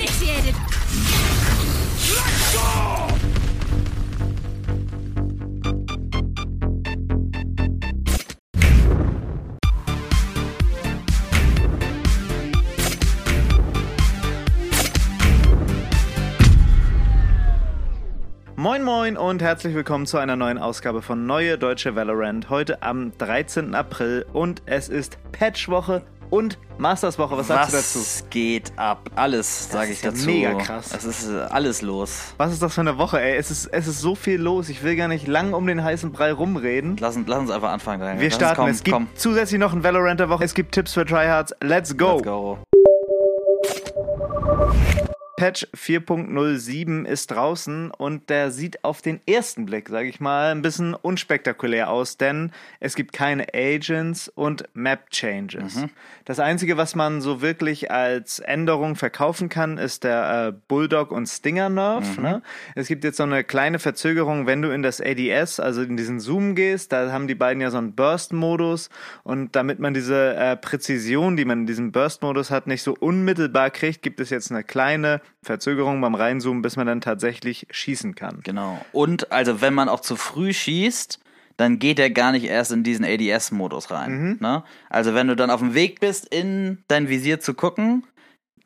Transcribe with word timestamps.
initiated. 0.00 0.54
Moin 18.56 18.82
Moin 18.84 19.16
und 19.16 19.42
herzlich 19.42 19.74
willkommen 19.74 20.06
zu 20.06 20.18
einer 20.18 20.36
neuen 20.36 20.58
Ausgabe 20.58 21.02
von 21.02 21.26
Neue 21.26 21.58
Deutsche 21.58 21.94
Valorant. 21.94 22.48
Heute 22.48 22.82
am 22.82 23.12
13. 23.18 23.74
April 23.74 24.24
und 24.32 24.62
es 24.66 24.88
ist 24.88 25.18
Patchwoche 25.32 26.02
und 26.30 26.58
Masterswoche. 26.78 27.36
Was 27.36 27.48
sagst 27.48 27.72
du 27.72 27.76
dazu? 27.76 27.98
Was 27.98 28.24
geht 28.30 28.72
ab? 28.76 29.10
Alles, 29.16 29.70
sage 29.70 29.86
ich 29.92 29.98
ist 29.98 30.04
ja 30.04 30.10
dazu. 30.12 30.26
mega 30.26 30.54
krass. 30.54 30.92
Es 30.96 31.04
ist 31.04 31.28
äh, 31.28 31.40
alles 31.50 31.82
los. 31.82 32.32
Was 32.38 32.52
ist 32.52 32.62
das 32.62 32.74
für 32.74 32.80
eine 32.80 32.96
Woche, 32.98 33.20
ey? 33.20 33.36
Es 33.36 33.50
ist, 33.50 33.66
es 33.66 33.86
ist 33.86 34.00
so 34.00 34.14
viel 34.14 34.40
los. 34.40 34.68
Ich 34.68 34.82
will 34.82 34.96
gar 34.96 35.08
nicht 35.08 35.26
lang 35.26 35.52
um 35.52 35.66
den 35.66 35.82
heißen 35.84 36.12
Brei 36.12 36.32
rumreden. 36.32 36.96
Lass, 37.00 37.16
uns- 37.16 37.28
lass 37.28 37.38
uns 37.40 37.50
einfach 37.50 37.70
anfangen. 37.72 38.00
Daniel. 38.00 38.20
Wir 38.20 38.28
Lass 38.28 38.36
starten. 38.36 38.56
kommen, 38.56 38.70
es 38.70 38.82
gibt 38.82 38.94
komm. 38.94 39.08
zusätzlich 39.14 39.60
noch 39.60 39.72
ein 39.72 39.82
Valorant 39.84 40.20
der 40.20 40.28
Woche. 40.30 40.44
Es 40.44 40.54
gibt 40.54 40.72
Tipps 40.72 40.94
für 40.94 41.04
Tryhards. 41.04 41.54
Let's 41.62 41.96
go. 41.96 42.14
Let's 42.14 42.24
go. 42.24 42.58
Patch 45.40 45.66
4.07 45.74 47.06
ist 47.06 47.30
draußen 47.30 47.90
und 47.92 48.28
der 48.28 48.50
sieht 48.50 48.84
auf 48.84 49.00
den 49.00 49.22
ersten 49.26 49.64
Blick, 49.64 49.88
sage 49.88 50.06
ich 50.06 50.20
mal, 50.20 50.50
ein 50.50 50.60
bisschen 50.60 50.92
unspektakulär 50.92 51.88
aus, 51.88 52.18
denn 52.18 52.52
es 52.78 52.94
gibt 52.94 53.14
keine 53.14 53.46
Agents 53.54 54.28
und 54.28 54.64
Map 54.74 55.08
Changes. 55.08 55.86
Das 56.26 56.40
Einzige, 56.40 56.76
was 56.76 56.94
man 56.94 57.22
so 57.22 57.40
wirklich 57.40 57.90
als 57.90 58.40
Änderung 58.40 58.96
verkaufen 58.96 59.48
kann, 59.48 59.78
ist 59.78 60.04
der 60.04 60.48
äh, 60.48 60.52
Bulldog 60.68 61.10
und 61.10 61.26
Stinger 61.26 61.70
Nerf. 61.70 62.18
Ne? 62.18 62.42
Es 62.74 62.88
gibt 62.88 63.02
jetzt 63.02 63.16
so 63.16 63.22
eine 63.22 63.42
kleine 63.42 63.78
Verzögerung, 63.78 64.46
wenn 64.46 64.60
du 64.60 64.68
in 64.68 64.82
das 64.82 65.00
ADS, 65.00 65.58
also 65.58 65.80
in 65.80 65.96
diesen 65.96 66.20
Zoom 66.20 66.54
gehst, 66.54 66.92
da 66.92 67.12
haben 67.12 67.28
die 67.28 67.34
beiden 67.34 67.62
ja 67.62 67.70
so 67.70 67.78
einen 67.78 67.94
Burst-Modus 67.94 68.90
und 69.22 69.56
damit 69.56 69.78
man 69.78 69.94
diese 69.94 70.34
äh, 70.34 70.58
Präzision, 70.58 71.38
die 71.38 71.46
man 71.46 71.60
in 71.60 71.66
diesem 71.66 71.92
Burst-Modus 71.92 72.50
hat, 72.50 72.66
nicht 72.66 72.82
so 72.82 72.94
unmittelbar 73.00 73.70
kriegt, 73.70 74.02
gibt 74.02 74.20
es 74.20 74.28
jetzt 74.28 74.50
eine 74.50 74.64
kleine 74.64 75.22
Verzögerung 75.42 76.00
beim 76.00 76.14
Reinzoomen, 76.14 76.62
bis 76.62 76.76
man 76.76 76.86
dann 76.86 77.00
tatsächlich 77.00 77.66
schießen 77.70 78.14
kann. 78.14 78.40
Genau. 78.42 78.80
Und 78.92 79.32
also, 79.32 79.60
wenn 79.60 79.74
man 79.74 79.88
auch 79.88 80.00
zu 80.00 80.16
früh 80.16 80.52
schießt, 80.52 81.18
dann 81.56 81.78
geht 81.78 81.98
er 81.98 82.10
gar 82.10 82.32
nicht 82.32 82.44
erst 82.44 82.72
in 82.72 82.82
diesen 82.82 83.04
ADS-Modus 83.04 83.90
rein. 83.90 84.22
Mhm. 84.22 84.36
Ne? 84.40 84.62
Also, 84.88 85.14
wenn 85.14 85.28
du 85.28 85.36
dann 85.36 85.50
auf 85.50 85.60
dem 85.60 85.74
Weg 85.74 86.00
bist, 86.00 86.26
in 86.26 86.78
dein 86.88 87.08
Visier 87.08 87.40
zu 87.40 87.54
gucken 87.54 88.04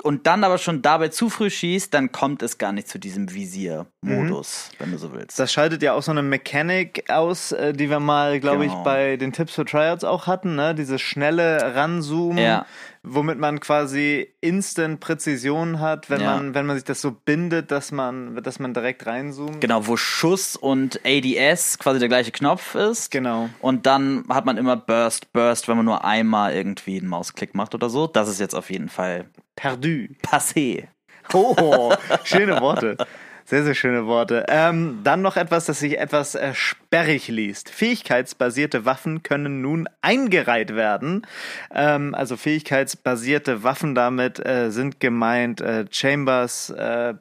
und 0.03 0.27
dann 0.27 0.45
aber 0.45 0.59
schon 0.59 0.83
dabei 0.83 1.09
zu 1.09 1.31
früh 1.31 1.48
schießt, 1.50 1.92
dann 1.95 2.12
kommt 2.12 2.42
es 2.42 2.59
gar 2.59 2.73
nicht 2.73 2.89
zu 2.89 2.98
diesem 2.98 3.33
Visier-Modus, 3.33 4.70
wenn 4.78 4.91
du 4.91 4.98
so 4.98 5.12
willst. 5.12 5.39
Mhm. 5.39 5.42
Das 5.42 5.53
schaltet 5.53 5.83
ja 5.83 5.95
auch 5.95 6.03
so 6.03 6.11
eine 6.11 6.23
Mechanik 6.23 7.05
aus, 7.11 7.53
äh, 7.53 7.73
die 7.73 7.89
wir 7.91 8.00
mal, 8.00 8.41
glaube 8.41 8.65
Genau. 8.67 8.78
ich, 8.78 8.84
bei 8.84 9.17
den 9.17 9.33
Tipps 9.33 9.55
für 9.55 9.65
Tryouts 9.65 10.05
auch 10.05 10.27
hatten, 10.27 10.56
ne? 10.56 10.75
Dieses 10.75 11.00
schnelle 11.00 11.75
Ranzoomen, 11.75 12.39
Ja. 12.39 12.67
womit 13.03 13.39
man 13.39 13.61
quasi 13.61 14.28
instant 14.41 15.00
Präzision 15.00 15.81
hat, 15.81 16.11
wenn 16.11 16.20
Ja. 16.20 16.34
man, 16.37 16.55
wenn 16.55 16.67
man 16.67 16.77
sich 16.77 16.84
das 16.84 17.00
so 17.00 17.11
bindet, 17.12 17.70
dass 17.70 17.92
man, 17.92 18.42
dass 18.42 18.59
man 18.59 18.75
direkt 18.75 19.06
reinzoomt. 19.06 19.61
Genau, 19.61 19.87
wo 19.87 19.97
Schuss 19.97 20.56
und 20.56 21.00
ADS 21.05 21.78
quasi 21.78 21.98
der 21.98 22.09
gleiche 22.09 22.31
Knopf 22.33 22.75
ist. 22.75 23.11
Genau. 23.11 23.48
Und 23.61 23.87
dann 23.87 24.25
hat 24.28 24.45
man 24.45 24.56
immer 24.56 24.77
Burst, 24.77 25.33
Burst, 25.33 25.69
wenn 25.69 25.77
man 25.77 25.87
nur 25.87 26.05
einmal 26.05 26.53
irgendwie 26.55 26.98
einen 26.98 27.09
Mausklick 27.09 27.55
macht 27.55 27.75
oder 27.75 27.89
so. 27.91 28.06
Das 28.06 28.28
ist 28.28 28.41
jetzt 28.41 28.55
auf 28.55 28.70
jeden 28.70 28.89
Fall 28.89 29.27
Perdu. 29.56 30.08
passé. 30.22 30.88
Oh, 31.33 31.92
schöne 32.24 32.60
Worte. 32.60 32.97
Sehr, 33.47 33.62
sehr 33.62 33.75
schöne 33.75 34.06
Worte. 34.06 34.47
Ähm, 34.48 35.00
dann 35.05 35.20
noch 35.20 35.37
etwas, 35.37 35.67
das 35.67 35.78
sich 35.81 35.98
etwas 35.98 36.34
äh, 36.34 36.55
sperrig 36.55 37.28
liest. 37.28 37.69
Fähigkeitsbasierte 37.69 38.87
Waffen 38.87 39.22
können 39.22 39.60
nun 39.60 39.87
eingereiht 40.00 40.75
werden. 40.75 41.27
Ähm, 41.75 42.15
also 42.15 42.37
fähigkeitsbasierte 42.38 43.62
Waffen 43.62 43.94
damit 43.94 44.44
äh, 44.44 44.71
sind 44.71 44.99
gemeint 45.00 45.60
äh, 45.60 45.84
Chambers, 45.91 46.71
äh, 46.71 47.15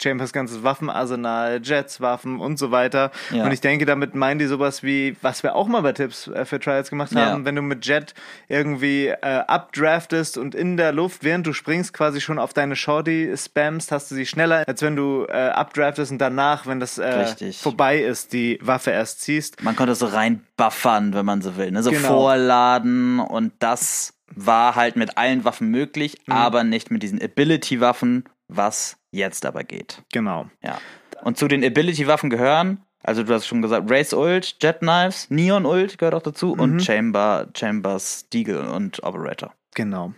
Chambers 0.00 0.32
ganzes 0.32 0.62
Waffenarsenal, 0.62 1.60
Jets 1.62 2.00
Waffen 2.00 2.38
und 2.40 2.58
so 2.58 2.70
weiter. 2.70 3.10
Ja. 3.30 3.44
Und 3.44 3.52
ich 3.52 3.60
denke, 3.60 3.84
damit 3.84 4.14
meinen 4.14 4.38
die 4.38 4.46
sowas 4.46 4.82
wie, 4.82 5.16
was 5.22 5.42
wir 5.42 5.54
auch 5.56 5.66
mal 5.66 5.82
bei 5.82 5.92
Tipps 5.92 6.28
äh, 6.28 6.44
für 6.44 6.60
Trials 6.60 6.90
gemacht 6.90 7.12
Ja. 7.12 7.26
haben, 7.32 7.44
wenn 7.44 7.56
du 7.56 7.62
mit 7.62 7.84
Jet 7.84 8.14
irgendwie 8.48 9.08
äh, 9.08 9.16
abdraftest 9.20 10.38
und 10.38 10.54
in 10.54 10.76
der 10.76 10.92
Luft, 10.92 11.24
während 11.24 11.46
du 11.46 11.52
springst, 11.52 11.92
quasi 11.92 12.20
schon 12.20 12.38
auf 12.38 12.52
deine 12.52 12.76
Shorty 12.76 13.32
spammst, 13.36 13.90
hast 13.90 14.10
du 14.10 14.14
sie 14.14 14.26
schneller, 14.26 14.64
als 14.68 14.80
wenn 14.82 14.94
du 14.96 15.24
äh, 15.28 15.32
abdraftest 15.66 16.12
und 16.12 16.18
danach, 16.18 16.66
wenn 16.66 16.80
das 16.80 16.98
äh, 16.98 17.52
vorbei 17.52 17.98
ist, 18.00 18.32
die 18.32 18.58
Waffe 18.62 18.90
erst 18.90 19.20
ziehst. 19.22 19.62
Man 19.62 19.74
konnte 19.76 19.94
so 19.94 20.06
reinbuffern, 20.06 21.14
wenn 21.14 21.24
man 21.26 21.42
so 21.42 21.56
will. 21.56 21.70
Ne? 21.70 21.82
So 21.82 21.90
Genau. 21.90 22.08
vorladen 22.08 23.20
und 23.20 23.52
das 23.58 24.14
war 24.34 24.74
halt 24.74 24.96
mit 24.96 25.16
allen 25.16 25.44
Waffen 25.44 25.68
möglich, 25.68 26.18
Mhm. 26.26 26.32
aber 26.32 26.64
nicht 26.64 26.90
mit 26.90 27.02
diesen 27.02 27.20
Ability-Waffen, 27.22 28.24
was 28.48 28.96
jetzt 29.10 29.46
aber 29.46 29.64
geht. 29.64 30.02
Genau. 30.12 30.46
Ja. 30.62 30.78
Und 31.22 31.38
zu 31.38 31.48
den 31.48 31.64
Ability-Waffen 31.64 32.30
gehören, 32.30 32.82
also 33.02 33.22
du 33.22 33.32
hast 33.34 33.46
schon 33.46 33.62
gesagt, 33.62 33.90
Race 33.90 34.12
Ult, 34.12 34.56
Jet 34.62 34.78
Knives, 34.80 35.30
Neon 35.30 35.66
Ult 35.66 35.98
gehört 35.98 36.14
auch 36.14 36.22
dazu 36.22 36.54
Mhm. 36.54 36.60
und 36.60 36.80
Chamber, 36.82 37.46
Chambers, 37.54 38.28
Deagle 38.30 38.70
und 38.72 39.02
Operator. 39.02 39.52
Genau. 39.74 40.14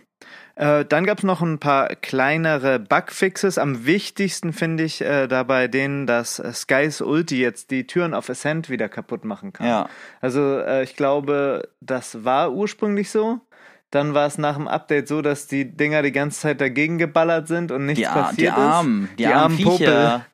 Äh, 0.57 0.85
dann 0.85 1.05
gab 1.05 1.19
es 1.19 1.23
noch 1.23 1.41
ein 1.41 1.59
paar 1.59 1.89
kleinere 1.89 2.79
Bugfixes. 2.79 3.59
Am 3.59 3.85
wichtigsten 3.85 4.53
finde 4.53 4.83
ich 4.83 5.01
äh, 5.01 5.27
dabei 5.27 5.67
den, 5.67 6.07
dass 6.07 6.39
äh, 6.39 6.51
Skys 6.51 7.01
Ulti 7.01 7.39
jetzt 7.39 7.69
die 7.69 7.85
Türen 7.85 8.15
auf 8.15 8.27
Ascent 8.29 8.69
wieder 8.69 8.89
kaputt 8.89 9.23
machen 9.23 9.53
kann. 9.53 9.67
Ja. 9.67 9.89
Also 10.19 10.57
äh, 10.57 10.83
ich 10.83 10.95
glaube, 10.95 11.69
das 11.79 12.23
war 12.23 12.51
ursprünglich 12.51 13.11
so. 13.11 13.39
Dann 13.91 14.15
war 14.15 14.25
es 14.25 14.37
nach 14.39 14.55
dem 14.55 14.67
Update 14.67 15.07
so, 15.07 15.21
dass 15.21 15.45
die 15.47 15.65
Dinger 15.65 16.01
die 16.01 16.11
ganze 16.11 16.41
Zeit 16.41 16.59
dagegen 16.59 16.97
geballert 16.97 17.47
sind 17.47 17.71
und 17.71 17.85
nichts 17.85 18.01
Die, 18.01 18.13
passiert 18.13 18.39
die 18.39 18.49
Armen, 18.49 19.03
ist. 19.05 19.19
die, 19.19 19.27
armen 19.27 19.57
Viecher, 19.57 20.25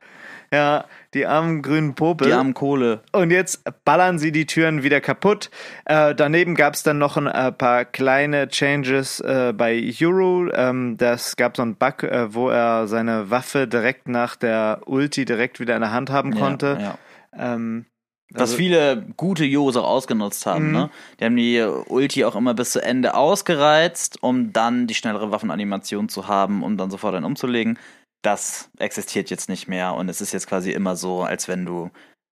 Ja, 0.53 0.85
die 1.15 1.25
armen 1.25 1.63
grünen 1.63 1.95
Popel. 1.95 2.27
die 2.27 2.33
armen 2.33 2.53
Kohle. 2.53 3.01
Und 3.11 3.31
jetzt 3.31 3.63
ballern 3.85 4.19
sie 4.19 4.31
die 4.31 4.45
Türen 4.45 4.83
wieder 4.83 5.01
kaputt. 5.01 5.49
Äh, 5.85 6.13
daneben 6.13 6.53
gab 6.53 6.75
es 6.75 6.83
dann 6.83 6.99
noch 6.99 7.17
ein 7.17 7.25
äh, 7.25 7.51
paar 7.51 7.85
kleine 7.85 8.47
Changes 8.49 9.19
äh, 9.19 9.51
bei 9.55 9.91
Euro. 9.99 10.49
Ähm, 10.53 10.95
das 10.97 11.35
gab 11.37 11.57
so 11.57 11.63
einen 11.63 11.75
Bug, 11.75 12.03
äh, 12.03 12.33
wo 12.35 12.49
er 12.49 12.87
seine 12.87 13.31
Waffe 13.31 13.67
direkt 13.67 14.07
nach 14.07 14.35
der 14.35 14.81
Ulti 14.85 15.25
direkt 15.25 15.59
wieder 15.59 15.75
in 15.75 15.81
der 15.81 15.91
Hand 15.91 16.11
haben 16.11 16.35
konnte. 16.35 16.77
Ja, 16.79 16.97
ja. 17.35 17.55
Ähm, 17.55 17.85
Was 18.31 18.41
also- 18.41 18.57
viele 18.57 19.07
gute 19.17 19.45
Jos 19.45 19.75
auch 19.75 19.87
ausgenutzt 19.87 20.45
haben. 20.45 20.67
Mhm. 20.67 20.71
Ne? 20.73 20.89
Die 21.19 21.25
haben 21.25 21.35
die 21.35 21.61
Ulti 21.87 22.25
auch 22.25 22.35
immer 22.35 22.53
bis 22.53 22.71
zu 22.73 22.83
Ende 22.83 23.15
ausgereizt, 23.15 24.21
um 24.21 24.53
dann 24.53 24.85
die 24.85 24.93
schnellere 24.93 25.31
Waffenanimation 25.31 26.09
zu 26.09 26.27
haben, 26.27 26.61
um 26.61 26.77
dann 26.77 26.91
sofort 26.91 27.15
einen 27.15 27.25
umzulegen. 27.25 27.79
Das 28.23 28.69
existiert 28.79 29.29
jetzt 29.29 29.49
nicht 29.49 29.67
mehr 29.67 29.93
und 29.93 30.09
es 30.09 30.21
ist 30.21 30.31
jetzt 30.31 30.47
quasi 30.47 30.71
immer 30.71 30.95
so, 30.95 31.21
als 31.21 31.47
wenn 31.47 31.65
du 31.65 31.91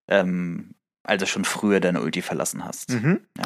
ähm, 0.10 0.74
also 1.04 1.26
schon 1.26 1.46
früher 1.46 1.80
deine 1.80 2.02
Ulti 2.02 2.22
verlassen 2.22 2.64
hast. 2.66 2.90
Mhm. 2.92 3.20
Ja. 3.38 3.46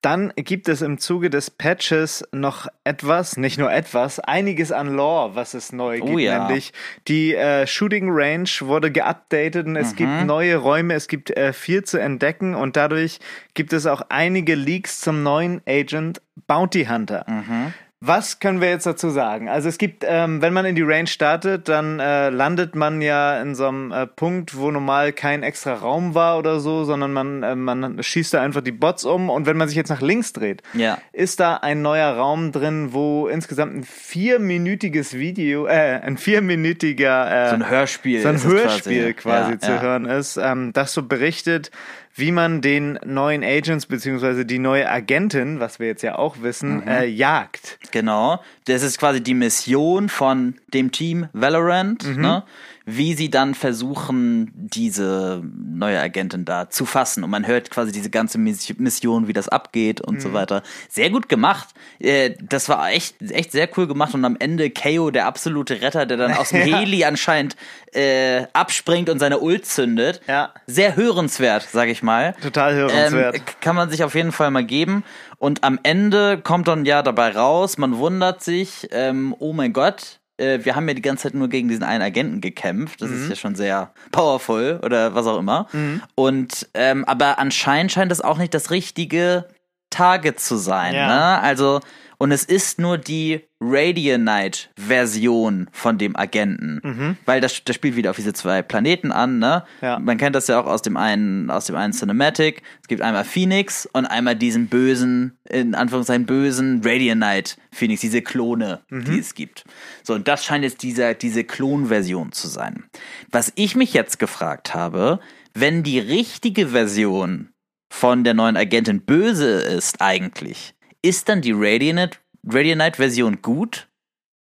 Dann 0.00 0.34
gibt 0.36 0.68
es 0.68 0.82
im 0.82 0.98
Zuge 0.98 1.30
des 1.30 1.50
Patches 1.50 2.24
noch 2.30 2.68
etwas, 2.84 3.38
nicht 3.38 3.58
nur 3.58 3.72
etwas, 3.72 4.20
einiges 4.20 4.70
an 4.70 4.88
Lore, 4.94 5.34
was 5.34 5.54
es 5.54 5.72
neu 5.72 5.96
gibt. 6.00 6.10
Oh 6.10 6.18
ja. 6.18 6.46
Nämlich 6.46 6.74
die 7.08 7.34
äh, 7.34 7.66
Shooting 7.66 8.08
Range 8.10 8.48
wurde 8.60 8.92
geupdatet 8.92 9.66
und 9.66 9.76
es 9.76 9.92
Mhm. 9.92 9.96
gibt 9.96 10.24
neue 10.26 10.56
Räume, 10.56 10.92
es 10.92 11.08
gibt 11.08 11.30
äh, 11.30 11.54
viel 11.54 11.84
zu 11.84 11.96
entdecken 11.98 12.54
und 12.54 12.76
dadurch 12.76 13.18
gibt 13.54 13.72
es 13.72 13.86
auch 13.86 14.02
einige 14.10 14.54
Leaks 14.56 15.00
zum 15.00 15.22
neuen 15.22 15.62
Agent 15.66 16.20
Bounty 16.46 16.84
Hunter. 16.84 17.24
Mhm. 17.26 17.72
Was 18.06 18.38
können 18.38 18.60
wir 18.60 18.68
jetzt 18.68 18.84
dazu 18.84 19.08
sagen? 19.08 19.48
Also 19.48 19.68
es 19.68 19.78
gibt, 19.78 20.04
ähm, 20.06 20.42
wenn 20.42 20.52
man 20.52 20.66
in 20.66 20.74
die 20.74 20.82
Range 20.82 21.06
startet, 21.06 21.70
dann 21.70 22.00
äh, 22.00 22.28
landet 22.28 22.74
man 22.74 23.00
ja 23.00 23.40
in 23.40 23.54
so 23.54 23.66
einem 23.66 23.92
äh, 23.92 24.06
Punkt, 24.06 24.56
wo 24.58 24.70
normal 24.70 25.12
kein 25.14 25.42
extra 25.42 25.72
Raum 25.72 26.14
war 26.14 26.38
oder 26.38 26.60
so, 26.60 26.84
sondern 26.84 27.14
man, 27.14 27.42
äh, 27.42 27.54
man 27.56 28.02
schießt 28.02 28.34
da 28.34 28.42
einfach 28.42 28.60
die 28.60 28.72
Bots 28.72 29.06
um 29.06 29.30
und 29.30 29.46
wenn 29.46 29.56
man 29.56 29.68
sich 29.68 29.76
jetzt 29.78 29.88
nach 29.88 30.02
links 30.02 30.34
dreht, 30.34 30.62
Ja. 30.74 30.98
ist 31.12 31.40
da 31.40 31.54
ein 31.56 31.80
neuer 31.80 32.12
Raum 32.14 32.52
drin, 32.52 32.92
wo 32.92 33.26
insgesamt 33.26 33.74
ein 33.74 33.84
vierminütiges 33.84 35.14
Video, 35.14 35.66
äh, 35.66 36.00
ein 36.02 36.18
vierminütiger 36.18 37.46
äh, 37.46 37.48
So 37.50 37.54
ein 37.54 37.70
Hörspiel. 37.70 38.20
so 38.20 38.28
ein 38.28 38.42
Hörspiel 38.42 39.14
quasi, 39.14 39.52
Ja, 39.52 39.58
zu 39.60 39.70
ja. 39.72 39.80
hören 39.80 40.04
ist, 40.04 40.36
ähm, 40.36 40.72
das 40.74 40.92
so 40.92 41.02
berichtet, 41.04 41.70
wie 42.16 42.30
man 42.32 42.60
den 42.60 42.98
neuen 43.04 43.42
Agents 43.42 43.86
beziehungsweise 43.86 44.46
die 44.46 44.58
neue 44.60 44.88
Agentin, 44.88 45.58
was 45.60 45.78
wir 45.80 45.88
jetzt 45.88 46.02
ja 46.02 46.16
auch 46.16 46.42
wissen, 46.42 46.76
Mhm. 46.76 46.88
äh, 46.88 47.04
jagt. 47.06 47.78
Genau. 47.90 48.40
Das 48.66 48.82
ist 48.82 48.98
quasi 48.98 49.20
die 49.20 49.34
Mission 49.34 50.08
von 50.08 50.54
dem 50.72 50.92
Team 50.92 51.28
Valorant, 51.32 52.06
Mhm. 52.06 52.20
ne? 52.22 52.42
Wie 52.86 53.14
sie 53.14 53.30
dann 53.30 53.54
versuchen, 53.54 54.50
diese 54.54 55.42
neue 55.44 55.98
Agentin 56.00 56.44
da 56.44 56.68
zu 56.68 56.84
fassen. 56.84 57.24
Und 57.24 57.30
man 57.30 57.46
hört 57.46 57.70
quasi 57.70 57.92
diese 57.92 58.10
ganze 58.10 58.36
Miss- 58.38 58.78
Mission, 58.78 59.26
wie 59.26 59.32
das 59.32 59.48
abgeht 59.48 60.00
und 60.02 60.16
Mhm. 60.16 60.20
so 60.20 60.32
weiter. 60.34 60.62
Sehr 60.90 61.08
gut 61.10 61.28
gemacht. 61.28 61.68
Äh, 61.98 62.32
Das 62.42 62.68
war 62.68 62.90
echt, 62.90 63.16
echt 63.22 63.52
sehr 63.52 63.68
cool 63.76 63.86
gemacht. 63.86 64.12
Und 64.14 64.24
am 64.24 64.36
Ende 64.38 64.70
KO, 64.70 65.10
der 65.10 65.26
absolute 65.26 65.80
Retter, 65.80 66.04
der 66.06 66.16
dann 66.18 66.32
aus 66.34 66.50
dem 66.50 66.66
Ja. 66.66 66.78
Heli 66.80 67.04
anscheinend 67.04 67.56
äh, 67.92 68.46
abspringt 68.52 69.08
und 69.08 69.18
seine 69.18 69.38
Ult 69.40 69.66
zündet. 69.66 70.20
Ja. 70.26 70.52
Sehr 70.66 70.96
hörenswert, 70.96 71.66
sag 71.72 71.88
ich 71.88 72.02
mal. 72.02 72.34
Total 72.42 72.74
hörenswert. 72.74 73.36
Ähm, 73.36 73.42
kann 73.60 73.76
man 73.76 73.88
sich 73.88 74.02
auf 74.04 74.14
jeden 74.14 74.32
Fall 74.32 74.50
mal 74.50 74.64
geben. 74.64 75.04
Und 75.38 75.62
am 75.64 75.78
Ende 75.84 76.38
kommt 76.38 76.68
dann 76.68 76.84
ja 76.84 77.02
dabei 77.02 77.30
raus, 77.30 77.78
man 77.78 77.96
wundert 77.98 78.42
sich, 78.42 78.88
ähm, 78.92 79.34
oh 79.38 79.52
mein 79.52 79.72
Gott, 79.72 80.18
äh, 80.36 80.60
wir 80.62 80.74
haben 80.76 80.86
ja 80.88 80.94
die 80.94 81.02
ganze 81.02 81.24
Zeit 81.24 81.34
nur 81.34 81.48
gegen 81.48 81.68
diesen 81.68 81.82
einen 81.84 82.02
Agenten 82.02 82.40
gekämpft. 82.40 83.00
Das 83.02 83.10
Mhm. 83.10 83.16
ist 83.22 83.28
ja 83.30 83.36
schon 83.36 83.54
sehr 83.54 83.92
powerful 84.12 84.80
oder 84.82 85.14
was 85.14 85.26
auch 85.26 85.38
immer. 85.38 85.66
Und 86.14 86.68
ähm, 86.74 87.04
aber 87.04 87.38
anscheinend 87.38 87.92
scheint 87.92 88.10
es 88.12 88.20
auch 88.20 88.38
nicht 88.38 88.54
das 88.54 88.70
richtige 88.70 89.46
Target 89.94 90.40
zu 90.40 90.56
sein. 90.56 90.94
Ja. 90.94 91.06
Ne? 91.06 91.40
Also 91.40 91.80
und 92.18 92.32
es 92.32 92.44
ist 92.44 92.78
nur 92.78 92.96
die 92.96 93.40
Radianite-Version 93.60 95.68
von 95.72 95.98
dem 95.98 96.16
Agenten, 96.16 97.18
weil 97.26 97.40
das, 97.40 97.64
das 97.64 97.76
spielt 97.76 97.96
wieder 97.96 98.10
auf 98.10 98.16
diese 98.16 98.32
zwei 98.32 98.62
Planeten 98.62 99.12
an. 99.12 99.38
Ne? 99.38 99.64
Ja. 99.80 99.98
Man 99.98 100.16
kennt 100.16 100.36
das 100.36 100.46
ja 100.46 100.60
auch 100.60 100.66
aus 100.66 100.82
dem 100.82 100.96
einen, 100.96 101.50
aus 101.50 101.66
dem 101.66 101.76
einen 101.76 101.92
Cinematic. 101.92 102.62
Es 102.80 102.88
gibt 102.88 103.02
einmal 103.02 103.24
Phoenix 103.24 103.86
und 103.92 104.06
einmal 104.06 104.36
diesen 104.36 104.68
bösen, 104.68 105.38
in 105.48 105.74
Anführungszeichen 105.74 106.26
bösen 106.26 106.82
Radianite 106.84 107.56
Phoenix, 107.72 108.00
diese 108.00 108.22
Klone, 108.22 108.82
die 108.90 109.18
es 109.18 109.34
gibt. 109.34 109.64
So 110.02 110.14
und 110.14 110.28
das 110.28 110.44
scheint 110.44 110.64
jetzt 110.64 110.82
dieser 110.82 111.14
diese 111.14 111.44
Klonversion 111.44 112.32
zu 112.32 112.48
sein. 112.48 112.84
Was 113.30 113.52
ich 113.56 113.76
mich 113.76 113.92
jetzt 113.92 114.18
gefragt 114.18 114.74
habe, 114.74 115.20
wenn 115.54 115.82
die 115.82 115.98
richtige 115.98 116.68
Version 116.68 117.48
von 117.94 118.24
der 118.24 118.34
neuen 118.34 118.56
Agentin 118.56 119.02
böse 119.02 119.60
ist 119.60 120.00
eigentlich, 120.00 120.74
ist 121.00 121.28
dann 121.28 121.40
die 121.40 121.52
Radianite 121.54 122.18
Radianite 122.44 122.96
Version 122.96 123.40
gut? 123.40 123.88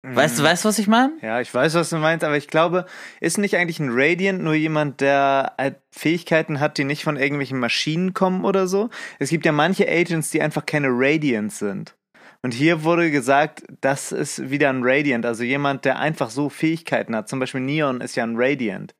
Weißt 0.04 0.38
du, 0.38 0.42
weißt 0.42 0.64
du, 0.64 0.68
was 0.68 0.78
ich 0.78 0.86
meine? 0.86 1.12
Ja, 1.22 1.40
ich 1.40 1.52
weiß, 1.52 1.74
was 1.74 1.90
du 1.90 1.96
meinst, 1.96 2.24
aber 2.24 2.36
ich 2.36 2.48
glaube, 2.48 2.86
ist 3.20 3.38
nicht 3.38 3.56
eigentlich 3.56 3.78
ein 3.78 3.90
Radiant 3.92 4.42
nur 4.42 4.54
jemand, 4.54 5.00
der 5.00 5.54
halt 5.58 5.76
Fähigkeiten 5.90 6.60
hat, 6.60 6.78
die 6.78 6.84
nicht 6.84 7.04
von 7.04 7.16
irgendwelchen 7.16 7.58
Maschinen 7.58 8.14
kommen 8.14 8.44
oder 8.44 8.66
so? 8.66 8.90
Es 9.18 9.30
gibt 9.30 9.44
ja 9.44 9.52
manche 9.52 9.88
Agents, 9.88 10.30
die 10.30 10.40
einfach 10.40 10.64
keine 10.64 10.88
Radiants 10.90 11.58
sind. 11.58 11.94
Und 12.42 12.54
hier 12.54 12.84
wurde 12.84 13.10
gesagt, 13.10 13.64
das 13.80 14.10
ist 14.12 14.50
wieder 14.50 14.70
ein 14.70 14.82
Radiant, 14.82 15.26
also 15.26 15.44
jemand, 15.44 15.84
der 15.84 15.98
einfach 15.98 16.30
so 16.30 16.48
Fähigkeiten 16.48 17.14
hat. 17.14 17.28
Zum 17.28 17.38
Beispiel 17.38 17.60
Neon 17.60 18.00
ist 18.00 18.16
ja 18.16 18.24
ein 18.24 18.34
Radiant. 18.36 18.94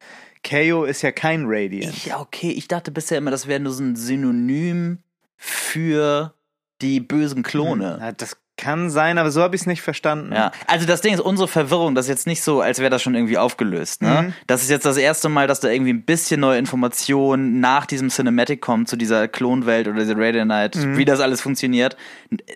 KO 0.44 0.84
ist 0.84 1.02
ja 1.02 1.12
kein 1.12 1.44
Radiant. 1.46 2.04
Ja, 2.04 2.20
okay. 2.20 2.50
Ich 2.50 2.68
dachte 2.68 2.90
bisher 2.90 3.18
immer, 3.18 3.30
das 3.30 3.46
wäre 3.46 3.60
nur 3.60 3.72
so 3.72 3.82
ein 3.82 3.96
Synonym 3.96 4.98
für 5.36 6.34
die 6.80 7.00
bösen 7.00 7.42
Klone. 7.42 7.98
Ja, 8.00 8.12
das 8.12 8.36
kann 8.62 8.90
sein, 8.90 9.18
aber 9.18 9.30
so 9.30 9.42
habe 9.42 9.56
ich 9.56 9.62
es 9.62 9.66
nicht 9.66 9.82
verstanden. 9.82 10.32
Ja, 10.32 10.52
also 10.68 10.86
das 10.86 11.00
Ding 11.00 11.12
ist, 11.12 11.20
unsere 11.20 11.48
Verwirrung, 11.48 11.94
das 11.94 12.04
ist 12.06 12.10
jetzt 12.10 12.26
nicht 12.26 12.42
so, 12.42 12.60
als 12.60 12.78
wäre 12.78 12.90
das 12.90 13.02
schon 13.02 13.14
irgendwie 13.14 13.36
aufgelöst. 13.36 14.00
Ne? 14.02 14.22
Mhm. 14.28 14.32
Das 14.46 14.62
ist 14.62 14.70
jetzt 14.70 14.86
das 14.86 14.96
erste 14.96 15.28
Mal, 15.28 15.46
dass 15.48 15.60
da 15.60 15.68
irgendwie 15.68 15.92
ein 15.92 16.02
bisschen 16.02 16.40
neue 16.40 16.58
Information 16.58 17.60
nach 17.60 17.86
diesem 17.86 18.08
Cinematic 18.08 18.60
kommt 18.60 18.88
zu 18.88 18.96
dieser 18.96 19.26
Klonwelt 19.28 19.88
oder 19.88 19.98
dieser 20.00 20.16
Radianite, 20.16 20.78
Mhm. 20.78 20.96
wie 20.96 21.04
das 21.04 21.20
alles 21.20 21.40
funktioniert. 21.40 21.96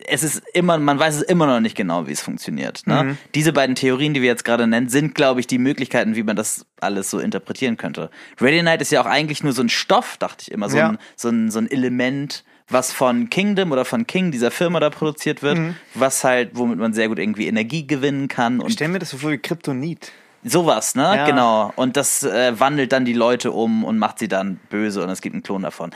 Es 0.09 0.23
ist 0.23 0.43
immer, 0.55 0.79
man 0.79 0.99
weiß 0.99 1.17
es 1.17 1.23
immer 1.23 1.47
noch 1.47 1.61
nicht 1.61 1.77
genau, 1.77 2.07
wie 2.07 2.13
es 2.13 2.21
funktioniert. 2.21 2.87
Ne? 2.87 3.03
Mhm. 3.03 3.19
Diese 3.35 3.53
beiden 3.53 3.75
Theorien, 3.75 4.15
die 4.15 4.23
wir 4.23 4.29
jetzt 4.29 4.45
gerade 4.45 4.67
nennen, 4.67 4.89
sind, 4.89 5.15
glaube 5.15 5.41
ich, 5.41 5.47
die 5.47 5.59
Möglichkeiten, 5.59 6.15
wie 6.15 6.23
man 6.23 6.37
das 6.37 6.65
alles 6.81 7.11
so 7.11 7.19
interpretieren 7.19 7.77
könnte. 7.77 8.11
Radianite 8.41 8.83
ist 8.83 8.93
ja 8.93 9.01
auch 9.01 9.07
eigentlich 9.07 9.43
nur 9.43 9.53
so 9.53 9.63
ein 9.63 9.69
Stoff, 9.69 10.17
dachte 10.19 10.43
ich 10.43 10.53
immer, 10.53 10.69
so, 10.71 10.77
Ja. 10.77 10.91
ein, 10.91 10.99
so, 11.17 11.29
ein, 11.29 11.51
so 11.51 11.59
ein 11.59 11.71
Element, 11.71 12.45
was 12.69 12.93
von 12.93 13.31
Kingdom 13.31 13.73
oder 13.73 13.85
von 13.85 14.07
King, 14.07 14.31
dieser 14.33 14.51
Firma 14.51 14.81
da 14.81 14.91
produziert 14.91 15.43
wird, 15.43 15.59
Mhm. 15.59 15.77
was 15.95 16.25
halt, 16.25 16.51
womit 16.55 16.79
man 16.79 16.93
sehr 16.93 17.09
gut 17.09 17.19
irgendwie 17.19 17.47
Energie 17.47 17.87
gewinnen 17.87 18.29
kann 18.29 18.59
Ich 18.59 18.65
und 18.65 18.71
stelle 18.73 18.91
mir 18.93 18.99
das 18.99 19.11
so 19.11 19.19
vor 19.19 19.31
wie 19.31 19.39
Kryptonit. 19.39 20.13
Sowas, 20.49 20.95
ne? 20.95 21.03
Ja. 21.03 21.27
Genau. 21.27 21.73
Und 21.77 21.97
das 21.97 22.23
äh, 22.23 22.59
wandelt 22.59 22.93
dann 22.93 23.05
die 23.05 23.13
Leute 23.13 23.53
um 23.53 23.85
und 23.85 23.99
macht 23.99 24.19
sie 24.19 24.29
dann 24.29 24.59
böse 24.71 25.03
und 25.03 25.11
es 25.11 25.21
gibt 25.21 25.35
einen 25.35 25.43
Klon 25.43 25.63
davon. 25.63 25.91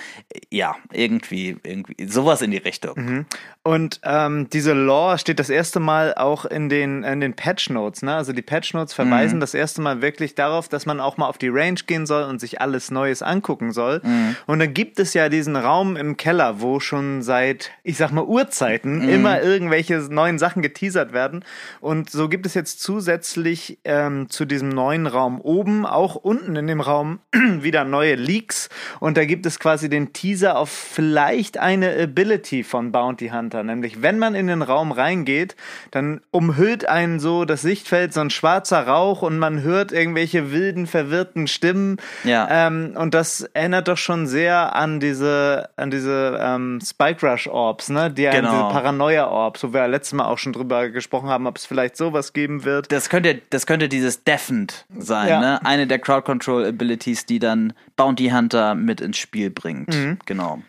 Ja, 0.50 0.76
irgendwie, 0.92 1.56
irgendwie, 1.62 2.06
sowas 2.08 2.42
in 2.42 2.50
die 2.50 2.56
Richtung. 2.58 2.94
Mhm. 2.96 3.26
Und 3.62 4.00
ähm, 4.04 4.48
diese 4.50 4.72
Lore 4.72 5.18
steht 5.18 5.38
das 5.38 5.50
erste 5.50 5.80
Mal 5.80 6.14
auch 6.14 6.44
in 6.46 6.68
den, 6.68 7.04
in 7.04 7.20
den 7.20 7.34
Patch 7.34 7.68
Notes. 7.70 8.02
Ne? 8.02 8.14
Also 8.14 8.32
die 8.32 8.42
Patch 8.42 8.72
Notes 8.74 8.94
verweisen 8.94 9.36
Mhm. 9.36 9.40
das 9.40 9.54
erste 9.54 9.80
Mal 9.82 10.00
wirklich 10.02 10.34
darauf, 10.34 10.68
dass 10.68 10.86
man 10.86 10.98
auch 11.00 11.16
mal 11.18 11.26
auf 11.26 11.36
die 11.38 11.48
Range 11.48 11.78
gehen 11.86 12.06
soll 12.06 12.24
und 12.24 12.40
sich 12.40 12.60
alles 12.60 12.90
Neues 12.90 13.22
angucken 13.22 13.72
soll. 13.72 14.00
Mhm. 14.02 14.36
Und 14.46 14.58
dann 14.60 14.72
gibt 14.74 14.98
es 14.98 15.14
ja 15.14 15.28
diesen 15.28 15.56
Raum 15.56 15.96
im 15.96 16.16
Keller, 16.16 16.60
wo 16.60 16.80
schon 16.80 17.22
seit, 17.22 17.70
ich 17.82 17.96
sag 17.98 18.12
mal, 18.12 18.24
Urzeiten 18.24 19.02
Mhm. 19.02 19.08
immer 19.08 19.42
irgendwelche 19.42 19.98
neuen 20.10 20.38
Sachen 20.38 20.62
geteasert 20.62 21.12
werden. 21.12 21.44
Und 21.80 22.10
so 22.10 22.28
gibt 22.28 22.46
es 22.46 22.54
jetzt 22.54 22.80
zusätzlich 22.80 23.78
ähm, 23.84 24.30
zu 24.30 24.39
diesem 24.46 24.70
neuen 24.70 25.06
Raum 25.06 25.40
oben 25.40 25.86
auch 25.86 26.16
unten 26.16 26.56
in 26.56 26.66
dem 26.66 26.80
Raum 26.80 27.20
wieder 27.32 27.84
neue 27.84 28.14
Leaks. 28.14 28.68
Und 28.98 29.16
da 29.16 29.24
gibt 29.24 29.46
es 29.46 29.58
quasi 29.58 29.88
den 29.88 30.12
Teaser 30.12 30.58
auf 30.58 30.70
vielleicht 30.70 31.58
eine 31.58 31.94
Ability 31.96 32.64
von 32.64 32.92
Bounty 32.92 33.28
Hunter. 33.28 33.62
Nämlich, 33.62 34.02
wenn 34.02 34.18
man 34.18 34.34
in 34.34 34.46
den 34.46 34.62
Raum 34.62 34.90
reingeht, 34.90 35.54
dann 35.90 36.20
umhüllt 36.30 36.88
einen 36.88 37.20
so 37.20 37.44
das 37.44 37.62
Sichtfeld 37.62 38.12
so 38.14 38.20
ein 38.20 38.30
schwarzer 38.30 38.86
Rauch 38.86 39.22
und 39.22 39.38
man 39.38 39.62
hört 39.62 39.92
irgendwelche 39.92 40.50
wilden, 40.50 40.86
verwirrten 40.86 41.46
Stimmen. 41.46 41.98
Ja. 42.24 42.48
Ähm, 42.50 42.94
und 42.96 43.14
das 43.14 43.42
erinnert 43.42 43.88
doch 43.88 43.98
schon 43.98 44.26
sehr 44.26 44.74
an 44.74 44.98
diese, 44.98 45.68
an 45.76 45.90
diese 45.90 46.38
ähm, 46.40 46.80
Spike 46.82 47.26
Rush 47.26 47.46
Orbs, 47.46 47.90
ne? 47.90 48.10
Die 48.10 48.30
Genau. 48.40 48.50
diese 48.50 48.62
Paranoia 48.72 49.28
Orbs, 49.28 49.62
wo 49.64 49.72
wir 49.72 49.86
letztes 49.88 50.12
Mal 50.14 50.24
auch 50.26 50.38
schon 50.38 50.52
drüber 50.52 50.88
gesprochen 50.88 51.28
haben, 51.28 51.46
ob 51.46 51.56
es 51.56 51.66
vielleicht 51.66 51.96
sowas 51.96 52.32
geben 52.32 52.64
wird. 52.64 52.90
Das 52.92 53.08
könnte, 53.08 53.40
das 53.50 53.66
könnte 53.66 53.88
dieses 53.88 54.24
Deafened 54.30 54.86
sein, 54.98 55.28
Ja. 55.28 55.40
ne? 55.40 55.64
Eine 55.64 55.86
der 55.86 55.98
Crowd 55.98 56.22
Control 56.22 56.64
Abilities, 56.66 57.26
die 57.26 57.38
dann 57.38 57.72
Bounty 57.96 58.28
Hunter 58.30 58.74
mit 58.74 59.00
ins 59.00 59.18
Spiel 59.18 59.50
bringt. 59.50 59.94
Mhm. 59.94 60.18
Genau. 60.26 60.62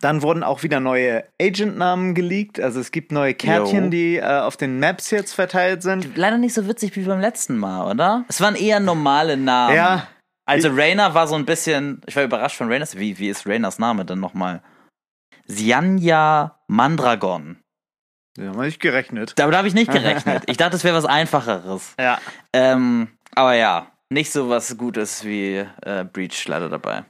Dann 0.00 0.22
wurden 0.22 0.42
auch 0.42 0.64
wieder 0.64 0.80
neue 0.80 1.24
Agent-Namen 1.40 2.14
geleakt. 2.14 2.58
Also 2.58 2.80
es 2.80 2.90
gibt 2.90 3.12
neue 3.12 3.34
Kärtchen, 3.34 3.84
Jo. 3.84 3.90
die 3.90 4.16
äh, 4.16 4.40
auf 4.40 4.56
den 4.56 4.80
Maps 4.80 5.10
jetzt 5.12 5.32
verteilt 5.32 5.82
sind. 5.82 6.16
Leider 6.16 6.38
nicht 6.38 6.54
so 6.54 6.66
witzig 6.66 6.96
wie 6.96 7.02
beim 7.04 7.20
letzten 7.20 7.56
Mal, 7.56 7.88
oder? 7.90 8.24
Es 8.28 8.40
waren 8.40 8.56
eher 8.56 8.80
normale 8.80 9.36
Namen. 9.36 9.76
Ja, 9.76 10.08
Also 10.44 10.70
Rainer 10.70 11.14
war 11.14 11.28
so 11.28 11.36
ein 11.36 11.44
bisschen, 11.46 12.00
ich 12.06 12.16
war 12.16 12.24
überrascht 12.24 12.56
von 12.56 12.68
Rainers, 12.70 12.96
wie, 12.98 13.18
wie 13.18 13.28
ist 13.28 13.46
Rainers 13.46 13.78
Name 13.78 14.04
denn 14.04 14.18
nochmal? 14.20 14.60
Sianja 15.46 16.58
Mandragon. 16.66 17.58
Da 18.36 18.46
habe 18.48 18.68
ich 18.68 18.78
gerechnet. 18.78 19.34
Aber 19.40 19.52
da 19.52 19.58
habe 19.58 19.68
ich 19.68 19.74
nicht 19.74 19.90
gerechnet. 19.92 20.44
Ich 20.46 20.56
dachte, 20.56 20.76
es 20.76 20.84
wäre 20.84 20.96
was 20.96 21.04
Einfacheres. 21.04 21.94
Ja. 21.98 22.18
Ähm, 22.52 23.08
aber 23.34 23.54
ja, 23.54 23.90
nicht 24.10 24.32
so 24.32 24.48
was 24.48 24.76
Gutes 24.76 25.24
wie 25.24 25.64
äh, 25.82 26.04
Breach 26.04 26.46
leider 26.48 26.68
dabei. 26.68 27.04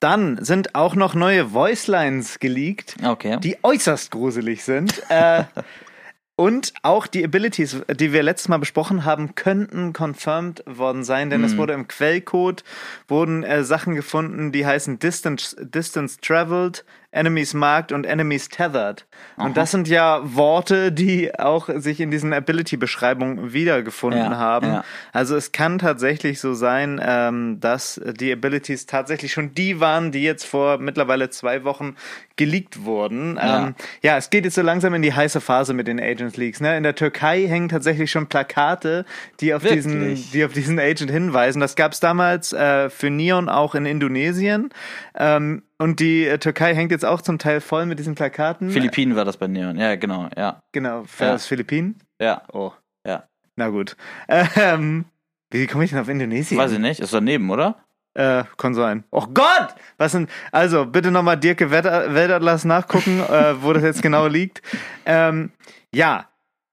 Dann 0.00 0.42
sind 0.44 0.74
auch 0.74 0.94
noch 0.94 1.14
neue 1.14 1.54
Voicelines 1.54 2.38
geleakt, 2.38 2.96
Okay. 3.02 3.38
die 3.40 3.56
äußerst 3.62 4.10
gruselig 4.10 4.62
sind. 4.64 5.02
äh, 5.08 5.44
und 6.36 6.74
auch 6.82 7.06
die 7.06 7.24
Abilities, 7.24 7.80
die 7.88 8.12
wir 8.12 8.22
letztes 8.22 8.48
Mal 8.48 8.58
besprochen 8.58 9.04
haben, 9.04 9.34
könnten 9.34 9.92
confirmed 9.92 10.62
worden 10.66 11.04
sein, 11.04 11.30
denn 11.30 11.40
Mhm. 11.40 11.46
es 11.46 11.56
wurde 11.56 11.72
im 11.74 11.86
Quellcode 11.88 12.64
wurden 13.08 13.44
äh, 13.44 13.64
Sachen 13.64 13.94
gefunden, 13.94 14.50
die 14.52 14.66
heißen 14.66 14.98
Distance, 14.98 15.56
Distance 15.64 16.18
Traveled, 16.20 16.84
Enemies 17.14 17.54
Marked 17.54 17.92
und 17.92 18.04
Enemies 18.04 18.48
Tethered. 18.48 19.06
Und 19.36 19.56
das 19.56 19.70
sind 19.70 19.88
ja 19.88 20.20
Worte, 20.24 20.90
die 20.92 21.38
auch 21.38 21.68
sich 21.76 22.00
in 22.00 22.10
diesen 22.10 22.32
Ability-Beschreibungen 22.32 23.52
wiedergefunden 23.52 24.32
Ja, 24.32 24.36
haben. 24.36 24.66
ja. 24.66 24.84
Also 25.12 25.36
es 25.36 25.52
kann 25.52 25.78
tatsächlich 25.78 26.40
so 26.40 26.54
sein, 26.54 27.00
ähm, 27.04 27.60
dass 27.60 28.00
die 28.04 28.32
Abilities 28.32 28.86
tatsächlich 28.86 29.32
schon 29.32 29.54
die 29.54 29.80
waren, 29.80 30.10
die 30.12 30.22
jetzt 30.22 30.44
vor 30.44 30.78
mittlerweile 30.78 31.30
zwei 31.30 31.64
Wochen 31.64 31.94
geleakt 32.36 32.84
wurden. 32.84 33.36
Ja. 33.36 33.68
Ähm, 33.68 33.74
ja, 34.02 34.16
es 34.16 34.30
geht 34.30 34.44
jetzt 34.44 34.54
so 34.54 34.62
langsam 34.62 34.92
in 34.94 35.02
die 35.02 35.12
heiße 35.12 35.40
Phase 35.40 35.72
mit 35.74 35.86
den 35.86 36.00
Agent 36.00 36.36
Leaks. 36.36 36.60
Ne? 36.60 36.76
In 36.76 36.82
der 36.82 36.94
Türkei 36.94 37.46
hängen 37.46 37.68
tatsächlich 37.68 38.10
schon 38.10 38.26
Plakate, 38.26 39.04
die 39.40 39.54
auf 39.54 39.62
diesen, 39.62 40.14
die 40.32 40.44
auf 40.44 40.52
diesen 40.52 40.78
Agent 40.78 41.10
hinweisen. 41.10 41.60
Das 41.60 41.76
gab 41.76 41.92
es 41.92 42.00
damals 42.00 42.52
äh, 42.52 42.90
für 42.90 43.10
Neon 43.10 43.48
auch 43.48 43.74
in 43.74 43.86
Indonesien. 43.86 44.70
Ähm, 45.14 45.62
und 45.78 46.00
die 46.00 46.26
äh, 46.26 46.38
Türkei 46.38 46.74
hängt 46.74 46.90
jetzt 46.90 47.04
auch 47.04 47.20
zum 47.20 47.38
Teil 47.38 47.60
voll 47.60 47.86
mit 47.86 47.98
diesen 47.98 48.14
Plakaten. 48.14 48.70
Philippinen 48.70 49.14
war 49.16 49.24
das 49.24 49.36
bei 49.36 49.46
Neon. 49.46 49.76
Ja, 49.78 49.94
genau. 49.96 50.28
Ja. 50.36 50.62
Genau, 50.72 51.04
für 51.06 51.24
Ja. 51.24 51.32
das 51.32 51.46
Philippinen. 51.46 52.00
Ja. 52.20 52.42
Oh. 52.52 52.72
Ja. 53.06 53.24
Na 53.56 53.68
gut. 53.68 53.96
Ähm, 54.56 55.04
wie 55.50 55.68
komme 55.68 55.84
ich 55.84 55.90
denn 55.90 56.00
auf 56.00 56.08
Indonesien? 56.08 56.58
Weiß 56.58 56.72
ich 56.72 56.80
nicht. 56.80 56.98
Ist 56.98 57.14
daneben, 57.14 57.48
oder? 57.50 57.76
Äh, 58.14 58.44
kann 58.56 58.74
sein. 58.74 59.02
Oh 59.10 59.26
Gott! 59.32 59.74
Was 59.98 60.12
sind. 60.12 60.30
Also, 60.52 60.86
bitte 60.86 61.10
nochmal 61.10 61.36
Dirke 61.36 61.70
Weltatlas 61.70 62.64
nachgucken, 62.64 63.20
äh, 63.20 63.60
wo 63.62 63.72
das 63.72 63.82
jetzt 63.82 64.02
genau 64.02 64.26
liegt. 64.28 64.62
Ähm, 65.04 65.50
ja. 65.92 66.26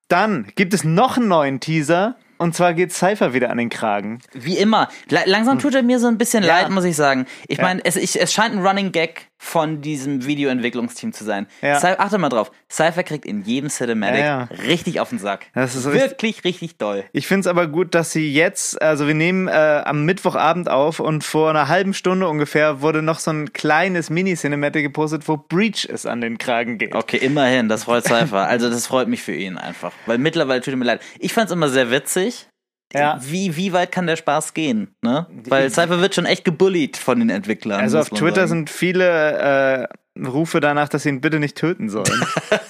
Dann 0.07 0.47
gibt 0.55 0.73
es 0.73 0.83
noch 0.83 1.17
einen 1.17 1.29
neuen 1.29 1.59
Teaser. 1.59 2.15
Und 2.37 2.55
zwar 2.55 2.73
geht 2.73 2.91
Cypher 2.91 3.33
wieder 3.33 3.49
an 3.51 3.57
den 3.59 3.69
Kragen. 3.69 4.19
Wie 4.33 4.57
immer. 4.57 4.89
La 5.09 5.21
langsam 5.25 5.59
tut 5.59 5.75
er 5.75 5.83
mir 5.83 5.99
so 5.99 6.07
ein 6.07 6.17
bisschen 6.17 6.43
Ja. 6.43 6.59
leid, 6.59 6.69
muss 6.71 6.83
ich 6.85 6.95
sagen. 6.95 7.27
Ich 7.47 7.59
Ja. 7.59 7.63
meine, 7.63 7.85
es, 7.85 7.95
ich, 7.95 8.19
es 8.19 8.33
scheint 8.33 8.55
ein 8.55 8.65
Running 8.65 8.91
Gag 8.91 9.27
von 9.43 9.81
diesem 9.81 10.27
Videoentwicklungsteam 10.27 11.13
zu 11.13 11.23
sein. 11.23 11.47
Ja. 11.63 11.79
Cy- 11.79 11.97
achte 11.97 12.19
mal 12.19 12.29
drauf. 12.29 12.51
Cypher 12.69 13.01
kriegt 13.01 13.25
in 13.25 13.41
jedem 13.41 13.71
Cinematic 13.71 14.19
Ja, 14.19 14.47
ja. 14.51 14.63
richtig 14.67 14.99
auf 14.99 15.09
den 15.09 15.17
Sack. 15.17 15.47
Das 15.55 15.75
ist 15.75 15.87
richtig- 15.87 16.01
wirklich, 16.11 16.43
richtig 16.43 16.77
doll. 16.77 17.03
Ich 17.11 17.25
finde 17.25 17.41
es 17.41 17.47
aber 17.47 17.65
gut, 17.65 17.95
dass 17.95 18.11
sie 18.11 18.31
jetzt, 18.31 18.79
also 18.81 19.07
wir 19.07 19.15
nehmen 19.15 19.47
äh, 19.47 19.51
am 19.51 20.05
Mittwochabend 20.05 20.69
auf 20.69 20.99
und 20.99 21.23
vor 21.23 21.49
einer 21.49 21.67
halben 21.67 21.95
Stunde 21.95 22.27
ungefähr 22.29 22.81
wurde 22.81 23.01
noch 23.01 23.17
so 23.17 23.31
ein 23.31 23.51
kleines 23.51 24.11
Mini-Cinematic 24.11 24.83
gepostet, 24.83 25.27
wo 25.27 25.37
Breach 25.37 25.87
es 25.91 26.05
an 26.05 26.21
den 26.21 26.37
Kragen 26.37 26.77
geht. 26.77 26.93
Okay, 26.93 27.17
immerhin, 27.17 27.67
das 27.67 27.85
freut 27.85 28.05
Cypher. 28.05 28.47
Also 28.47 28.69
das 28.69 28.85
freut 28.85 29.07
mich 29.07 29.23
für 29.23 29.33
ihn 29.33 29.57
einfach. 29.57 29.91
Weil 30.05 30.19
mittlerweile 30.19 30.61
tut 30.61 30.75
mir 30.75 30.85
leid. 30.85 31.01
Ich 31.17 31.33
fand's 31.33 31.51
immer 31.51 31.67
sehr 31.69 31.89
witzig. 31.89 32.47
Ja. 32.93 33.19
Wie, 33.21 33.55
wie 33.55 33.73
weit 33.73 33.91
kann 33.91 34.07
der 34.07 34.15
Spaß 34.15 34.53
gehen? 34.53 34.95
Ne? 35.01 35.27
Weil 35.47 35.69
Cypher 35.69 36.01
wird 36.01 36.15
schon 36.15 36.25
echt 36.25 36.45
gebullied 36.45 36.97
von 36.97 37.19
den 37.19 37.29
Entwicklern. 37.29 37.79
Also 37.79 37.99
auf 37.99 38.09
Twitter 38.09 38.47
sagen. 38.47 38.49
sind 38.49 38.69
viele 38.69 39.87
äh, 39.87 39.87
Rufe 40.19 40.59
danach, 40.59 40.89
dass 40.89 41.03
sie 41.03 41.09
ihn 41.09 41.21
bitte 41.21 41.39
nicht 41.39 41.57
töten 41.57 41.89
sollen. 41.89 42.25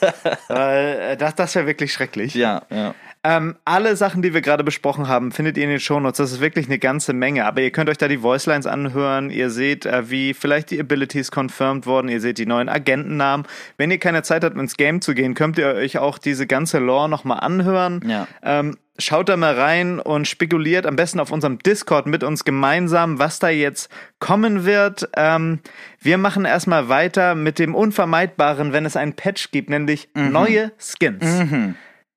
Weil 0.48 1.00
äh, 1.00 1.18
das, 1.18 1.36
das 1.36 1.56
wäre 1.56 1.66
wirklich 1.66 1.92
schrecklich. 1.92 2.36
Ja, 2.36 2.62
ja. 2.70 2.94
Ähm, 3.24 3.56
alle 3.66 3.96
Sachen, 3.96 4.24
die 4.24 4.34
wir 4.34 4.42
gerade 4.42 4.64
besprochen 4.64 5.08
haben, 5.08 5.32
findet 5.32 5.56
ihr 5.58 5.64
in 5.66 5.70
den 5.70 5.80
Shownotes. 5.80 6.18
Das 6.18 6.32
ist 6.32 6.42
wirklich 6.42 6.66
eine 6.66 6.80
ganze 6.80 7.14
Menge. 7.14 7.46
Aber 7.46 7.62
ihr 7.62 7.72
könnt 7.72 7.90
euch 7.90 7.98
da 7.98 8.08
die 8.08 8.24
Voicelines 8.24 8.66
anhören. 8.66 9.30
Ihr 9.30 9.52
seht, 9.52 9.86
äh, 9.86 10.10
wie 10.10 10.34
vielleicht 10.34 10.72
die 10.72 10.80
Abilities 10.80 11.30
confirmed 11.32 11.86
wurden. 11.86 12.10
Ihr 12.10 12.20
seht 12.20 12.40
die 12.40 12.48
neuen 12.48 12.68
Agentennamen. 12.68 13.46
Wenn 13.78 13.92
ihr 13.92 14.00
keine 14.00 14.24
Zeit 14.24 14.44
habt, 14.44 14.58
ins 14.58 14.76
Game 14.76 15.02
zu 15.02 15.14
gehen, 15.14 15.36
könnt 15.36 15.60
ihr 15.60 15.68
euch 15.68 16.00
auch 16.00 16.18
diese 16.18 16.48
ganze 16.48 16.80
Lore 16.80 17.10
nochmal 17.10 17.42
anhören. 17.42 18.02
Ja. 18.08 18.28
Ähm, 18.42 18.78
schaut 19.02 19.30
da 19.30 19.38
mal 19.38 19.60
rein 19.60 20.00
und 20.00 20.28
spekuliert 20.28 20.86
am 20.86 20.96
besten 20.96 21.20
auf 21.20 21.32
unserem 21.32 21.60
Discord 21.60 22.06
mit 22.08 22.24
uns 22.24 22.46
gemeinsam, 22.46 23.20
was 23.20 23.40
da 23.40 23.50
jetzt 23.50 23.90
kommen 24.20 24.64
wird. 24.66 25.10
Ähm, 25.18 25.60
wir 26.00 26.18
machen 26.18 26.46
erstmal 26.46 26.88
weiter 26.90 27.36
mit 27.36 27.60
dem 27.60 27.76
Unvermeidbaren, 27.76 28.72
wenn 28.74 28.86
es 28.86 28.96
einen 28.96 29.14
Patch 29.14 29.52
gibt, 29.52 29.70
nämlich 29.70 30.10
neue 30.32 30.72
Skins. 30.78 31.26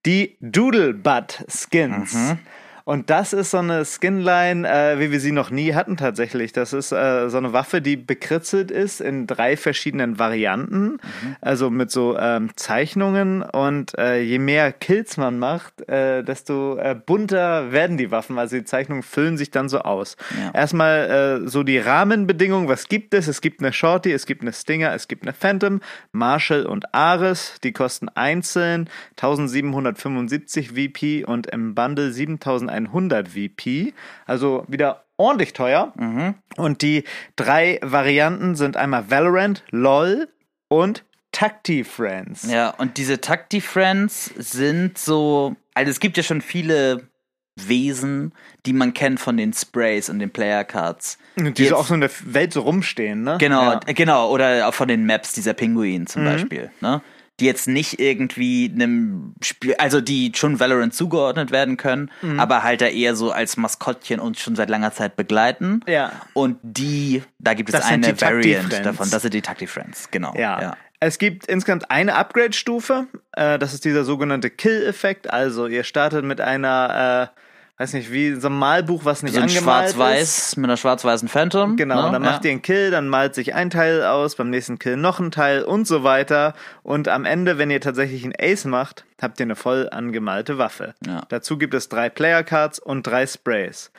Die 0.07 0.37
Doodlebutt 0.41 1.45
Skins. 1.49 2.37
Und 2.85 3.09
das 3.09 3.33
ist 3.33 3.51
so 3.51 3.59
eine 3.59 3.85
Skinline, 3.87 4.69
äh, 4.69 4.99
wie 4.99 5.11
wir 5.11 5.19
sie 5.19 5.33
noch 5.33 5.51
nie 5.51 5.73
hatten 5.73 5.97
tatsächlich. 5.97 6.53
Das 6.53 6.75
ist 6.75 6.93
äh, 6.93 7.31
so 7.31 7.39
eine 7.39 7.55
Waffe, 7.55 7.81
die 7.81 7.97
bekritzelt 7.97 8.71
ist 8.71 9.01
in 9.01 9.27
drei 9.27 9.57
verschiedenen 9.57 10.19
Varianten, 10.19 10.99
also 11.41 11.71
mit 11.71 11.91
so 11.91 12.19
ähm, 12.19 12.51
Zeichnungen. 12.57 13.43
Und 13.43 13.97
äh, 13.97 14.21
je 14.21 14.39
mehr 14.39 14.71
Kills 14.71 15.17
man 15.17 15.39
macht, 15.39 15.89
äh, 15.89 16.23
desto 16.23 16.77
äh, 16.77 16.95
bunter 16.95 17.73
werden 17.73 17.97
die 17.97 18.11
Waffen. 18.11 18.39
Also 18.39 18.57
die 18.57 18.65
Zeichnungen 18.65 19.03
füllen 19.03 19.39
sich 19.39 19.51
dann 19.51 19.71
so 19.71 19.79
aus. 19.79 20.19
Ja. 20.39 20.51
Erstmal 20.53 21.43
äh, 21.45 21.49
so 21.49 21.63
die 21.63 21.79
Rahmenbedingungen. 21.79 22.69
Was 22.69 22.89
gibt 22.89 23.15
es? 23.15 23.29
Es 23.29 23.41
gibt 23.41 23.61
eine 23.61 23.73
Shorty, 23.73 24.13
es 24.13 24.27
gibt 24.27 24.43
eine 24.43 24.53
Stinger, 24.53 24.93
es 24.93 25.09
gibt 25.09 25.23
eine 25.23 25.33
Phantom, 25.33 25.81
Marshall 26.13 26.67
und 26.67 26.95
Ares. 26.95 27.55
Die 27.65 27.73
kosten 27.73 28.11
einzeln 28.11 28.91
1775 29.17 30.73
VP 30.73 31.25
und 31.25 31.47
im 31.47 31.75
Bundle 31.75 32.13
7100 32.13 32.74
VP. 33.27 33.95
Also 34.27 34.65
wieder 34.69 35.05
ordentlich 35.17 35.53
teuer. 35.53 35.93
Und 36.57 36.83
die 36.83 37.05
drei 37.37 37.79
Varianten 37.83 38.55
sind 38.57 38.77
einmal 38.77 39.11
Valorant, 39.11 39.63
LOL 39.71 40.29
und 40.69 41.05
Takti 41.33 41.85
Friends. 41.85 42.51
Ja, 42.51 42.71
und 42.71 42.97
diese 42.97 43.21
Takti-Friends 43.21 44.27
sind 44.37 44.99
so, 44.99 45.57
also 45.75 45.91
es 45.91 45.99
gibt 46.01 46.17
ja 46.17 46.23
schon 46.23 46.41
viele 46.41 47.09
Wesen, 47.57 48.33
die 48.67 48.73
man 48.73 48.95
kennt 48.95 49.21
von 49.21 49.37
den 49.37 49.53
Sprays 49.53 50.09
und 50.11 50.19
den 50.19 50.31
Player-Cards. 50.31 51.19
Und 51.37 51.59
die 51.59 51.67
so 51.67 51.77
auch 51.77 51.87
so 51.87 51.95
in 51.95 52.01
der 52.01 52.11
Welt 52.25 52.53
so 52.53 52.61
rumstehen, 52.63 53.23
ne? 53.23 53.37
Genau, 53.39 53.73
Ja. 53.73 53.81
genau, 53.87 54.31
oder 54.31 54.69
auch 54.69 54.75
von 54.75 54.89
den 54.89 55.07
Maps 55.07 55.33
dieser 55.33 55.55
Pinguin 55.55 56.07
zum 56.09 56.23
Mhm. 56.23 56.27
Beispiel, 56.27 56.71
ne? 56.81 57.01
Die 57.41 57.47
jetzt 57.47 57.67
nicht 57.67 57.99
irgendwie 57.99 58.71
einem 58.73 59.35
Spiel, 59.43 59.75
also 59.79 60.01
die 60.01 60.31
schon 60.37 60.61
Valorant 60.61 60.95
zugeordnet 60.95 61.51
werden 61.51 61.77
können, 61.77 62.11
Mhm. 62.23 62.39
aber 62.39 62.63
halt 62.63 62.81
da 62.81 62.87
eher 62.87 63.17
so 63.17 63.33
als 63.33 63.57
Maskottchen 63.57 64.21
uns 64.21 64.41
schon 64.41 64.55
seit 64.55 64.71
langer 64.71 64.93
Zeit 64.93 65.17
begleiten. 65.17 65.81
Ja. 65.89 66.13
Und 66.33 66.59
die, 66.63 67.23
da 67.41 67.55
gibt 67.55 67.71
es 67.71 67.73
Das 67.75 67.87
eine 67.87 68.21
Variant 68.21 68.73
davon. 68.85 69.11
Das 69.11 69.23
sind 69.23 69.35
die 69.35 69.43
Takti 69.43 69.67
Friends, 69.67 70.11
genau. 70.13 70.33
Ja. 70.37 70.61
ja. 70.63 70.77
Es 71.01 71.19
gibt 71.19 71.47
insgesamt 71.47 71.91
eine 71.91 72.15
Upgrade-Stufe. 72.15 73.09
Äh, 73.33 73.59
das 73.59 73.75
ist 73.75 73.85
dieser 73.85 74.05
sogenannte 74.05 74.49
Kill-Effekt. 74.49 75.29
Also 75.29 75.67
ihr 75.67 75.83
startet 75.85 76.25
mit 76.25 76.41
einer, 76.41 77.31
äh, 77.35 77.41
weiß 77.79 77.93
nicht, 77.95 78.13
wie 78.13 78.35
so 78.35 78.49
ein 78.49 78.59
Malbuch, 78.59 79.05
was 79.05 79.23
nicht 79.23 79.35
So 79.35 79.41
angemalt 79.41 79.89
ist. 79.89 79.95
schwarz-weiß 79.95 80.57
mit 80.59 80.65
einer 80.67 80.77
schwarz-weißen 80.77 81.29
Phantom. 81.29 81.77
Genau, 81.77 81.97
ne? 81.97 82.07
und 82.07 82.13
dann 82.13 82.25
ja. 82.25 82.31
macht 82.31 82.45
ihr 82.45 82.53
einen 82.53 82.63
Kill, 82.63 82.91
dann 82.91 83.09
malt 83.09 83.35
sich 83.35 83.55
ein 83.55 83.71
Teil 83.71 84.05
aus, 84.05 84.37
beim 84.37 84.51
nächsten 84.51 84.79
Kill 84.79 84.97
noch 84.97 85.19
ein 85.19 85.31
Teil 85.31 85.63
und 85.63 85.87
so 85.87 86.05
weiter. 86.05 86.55
Und 86.83 87.09
am 87.09 87.25
Ende, 87.25 87.59
wenn 87.59 87.71
ihr 87.71 87.81
tatsächlich 87.81 88.23
einen 88.25 88.35
Ace 88.39 88.65
macht, 88.65 89.05
habt 89.21 89.41
ihr 89.41 89.45
eine 89.45 89.57
voll 89.57 89.89
angemalte 89.91 90.59
Waffe. 90.59 90.95
Ja. 91.05 91.23
Dazu 91.29 91.59
gibt 91.59 91.75
es 91.75 91.89
drei 91.89 92.09
Player-Cards 92.11 92.79
und 92.79 93.07
drei 93.07 93.27
Sprays. 93.27 93.91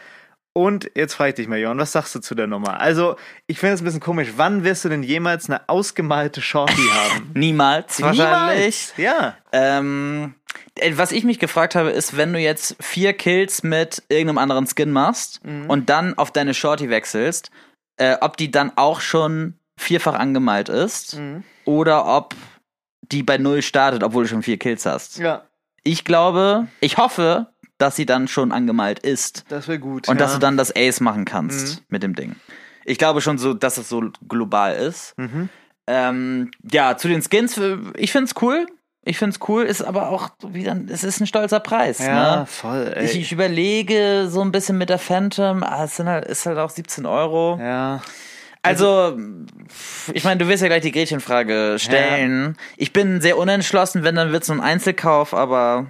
Und 0.58 0.90
jetzt 0.96 1.16
frage 1.16 1.32
ich 1.32 1.36
dich 1.36 1.48
mal, 1.50 1.60
Johann, 1.60 1.80
was 1.80 1.92
sagst 1.92 2.16
du 2.16 2.22
zu 2.22 2.34
der 2.34 2.48
Nummer? 2.48 2.80
Also, 2.80 3.18
ich 3.46 3.60
finde 3.60 3.74
es 3.76 3.82
ein 3.82 3.84
bisschen 3.84 4.00
komisch. 4.00 4.30
Wann 4.38 4.64
wirst 4.64 4.86
du 4.86 4.90
denn 4.90 5.04
jemals 5.04 5.50
eine 5.50 5.68
ausgemalte 5.68 6.42
Shorty 6.42 6.82
haben? 6.94 7.32
Niemals 7.36 8.02
wahrscheinlich. 8.02 8.94
Niemals. 8.96 9.20
Ja. 9.20 9.36
Ähm, 9.52 10.36
äh, 10.45 10.45
was 10.94 11.12
ich 11.12 11.24
mich 11.24 11.40
gefragt 11.40 11.76
habe, 11.76 11.90
ist, 11.92 12.18
wenn 12.18 12.34
du 12.34 12.40
jetzt 12.40 12.76
vier 12.82 13.14
Kills 13.14 13.64
mit 13.64 14.04
irgendeinem 14.10 14.38
anderen 14.40 14.68
Skin 14.68 14.92
machst 14.92 15.44
Mhm. 15.46 15.70
und 15.70 15.90
dann 15.90 16.18
auf 16.18 16.32
deine 16.32 16.54
Shorty 16.54 16.90
wechselst, 16.90 17.50
äh, 17.98 18.18
ob 18.22 18.38
die 18.38 18.52
dann 18.52 18.72
auch 18.76 19.00
schon 19.02 19.56
vierfach 19.80 20.16
angemalt 20.16 20.70
ist 20.70 21.18
Mhm. 21.18 21.44
oder 21.66 22.06
ob 22.06 22.36
die 23.12 23.24
bei 23.24 23.38
null 23.38 23.62
startet, 23.62 24.04
obwohl 24.04 24.24
du 24.24 24.30
schon 24.30 24.44
vier 24.44 24.58
Kills 24.58 24.86
hast. 24.86 25.18
Ja, 25.18 25.44
Ich 25.84 26.04
glaube, 26.04 26.68
ich 26.82 26.98
hoffe, 26.98 27.48
dass 27.78 27.96
sie 27.96 28.06
dann 28.08 28.28
schon 28.28 28.52
angemalt 28.52 29.00
ist 29.00 29.44
das 29.50 29.68
wäre 29.68 29.78
gut. 29.80 30.08
und 30.08 30.16
ja. 30.16 30.20
dass 30.26 30.34
du 30.34 30.40
dann 30.40 30.58
das 30.58 30.74
Ace 30.76 31.00
machen 31.02 31.26
kannst 31.26 31.84
mit 31.90 32.02
dem 32.04 32.16
Ding. 32.16 32.36
Ich 32.86 32.98
glaube 32.98 33.22
schon 33.22 33.38
so, 33.38 33.54
dass 33.54 33.78
es 33.78 33.90
so 33.90 34.02
global 34.28 34.76
ist. 34.76 35.14
Mhm. 35.18 35.50
Ähm, 35.88 36.52
ja, 36.72 36.98
zu 36.98 37.08
den 37.08 37.22
Skins, 37.22 37.60
ich 37.96 38.12
find's 38.12 38.34
cool. 38.42 38.66
Ich 39.08 39.20
find's 39.20 39.40
cool, 39.48 39.64
ist 39.64 39.84
aber 39.84 40.10
auch 40.10 40.30
wieder, 40.48 40.76
es 40.90 41.04
ist 41.04 41.22
ein 41.22 41.28
stolzer 41.28 41.60
Preis. 41.60 42.00
Ja, 42.00 42.38
ne? 42.38 42.46
voll. 42.48 42.92
Ey. 42.96 43.06
Ich, 43.06 43.16
ich 43.16 43.32
überlege 43.32 44.28
so 44.28 44.42
ein 44.42 44.52
bisschen 44.52 44.80
mit 44.80 44.90
der 44.90 44.98
Phantom, 44.98 45.62
ah, 45.62 45.84
es 45.86 45.96
sind 45.96 46.10
halt, 46.10 46.26
ist 46.26 46.46
halt 46.48 46.58
auch 46.58 46.72
17 46.72 47.06
Euro. 47.06 47.58
ja. 47.62 48.02
Also, 48.64 49.16
ich 50.12 50.24
meine, 50.24 50.40
du 50.40 50.48
wirst 50.48 50.64
ja 50.64 50.68
gleich 50.70 50.82
die 50.82 50.92
Gretchenfrage 50.92 51.76
stellen. 51.78 52.58
Ich 52.78 52.94
bin 52.94 53.22
sehr 53.22 53.38
unentschlossen, 53.38 54.04
wenn, 54.04 54.16
dann 54.16 54.32
wird's 54.32 54.48
nur 54.48 54.58
ein 54.58 54.64
Einzelkauf, 54.64 55.36
aber 55.36 55.86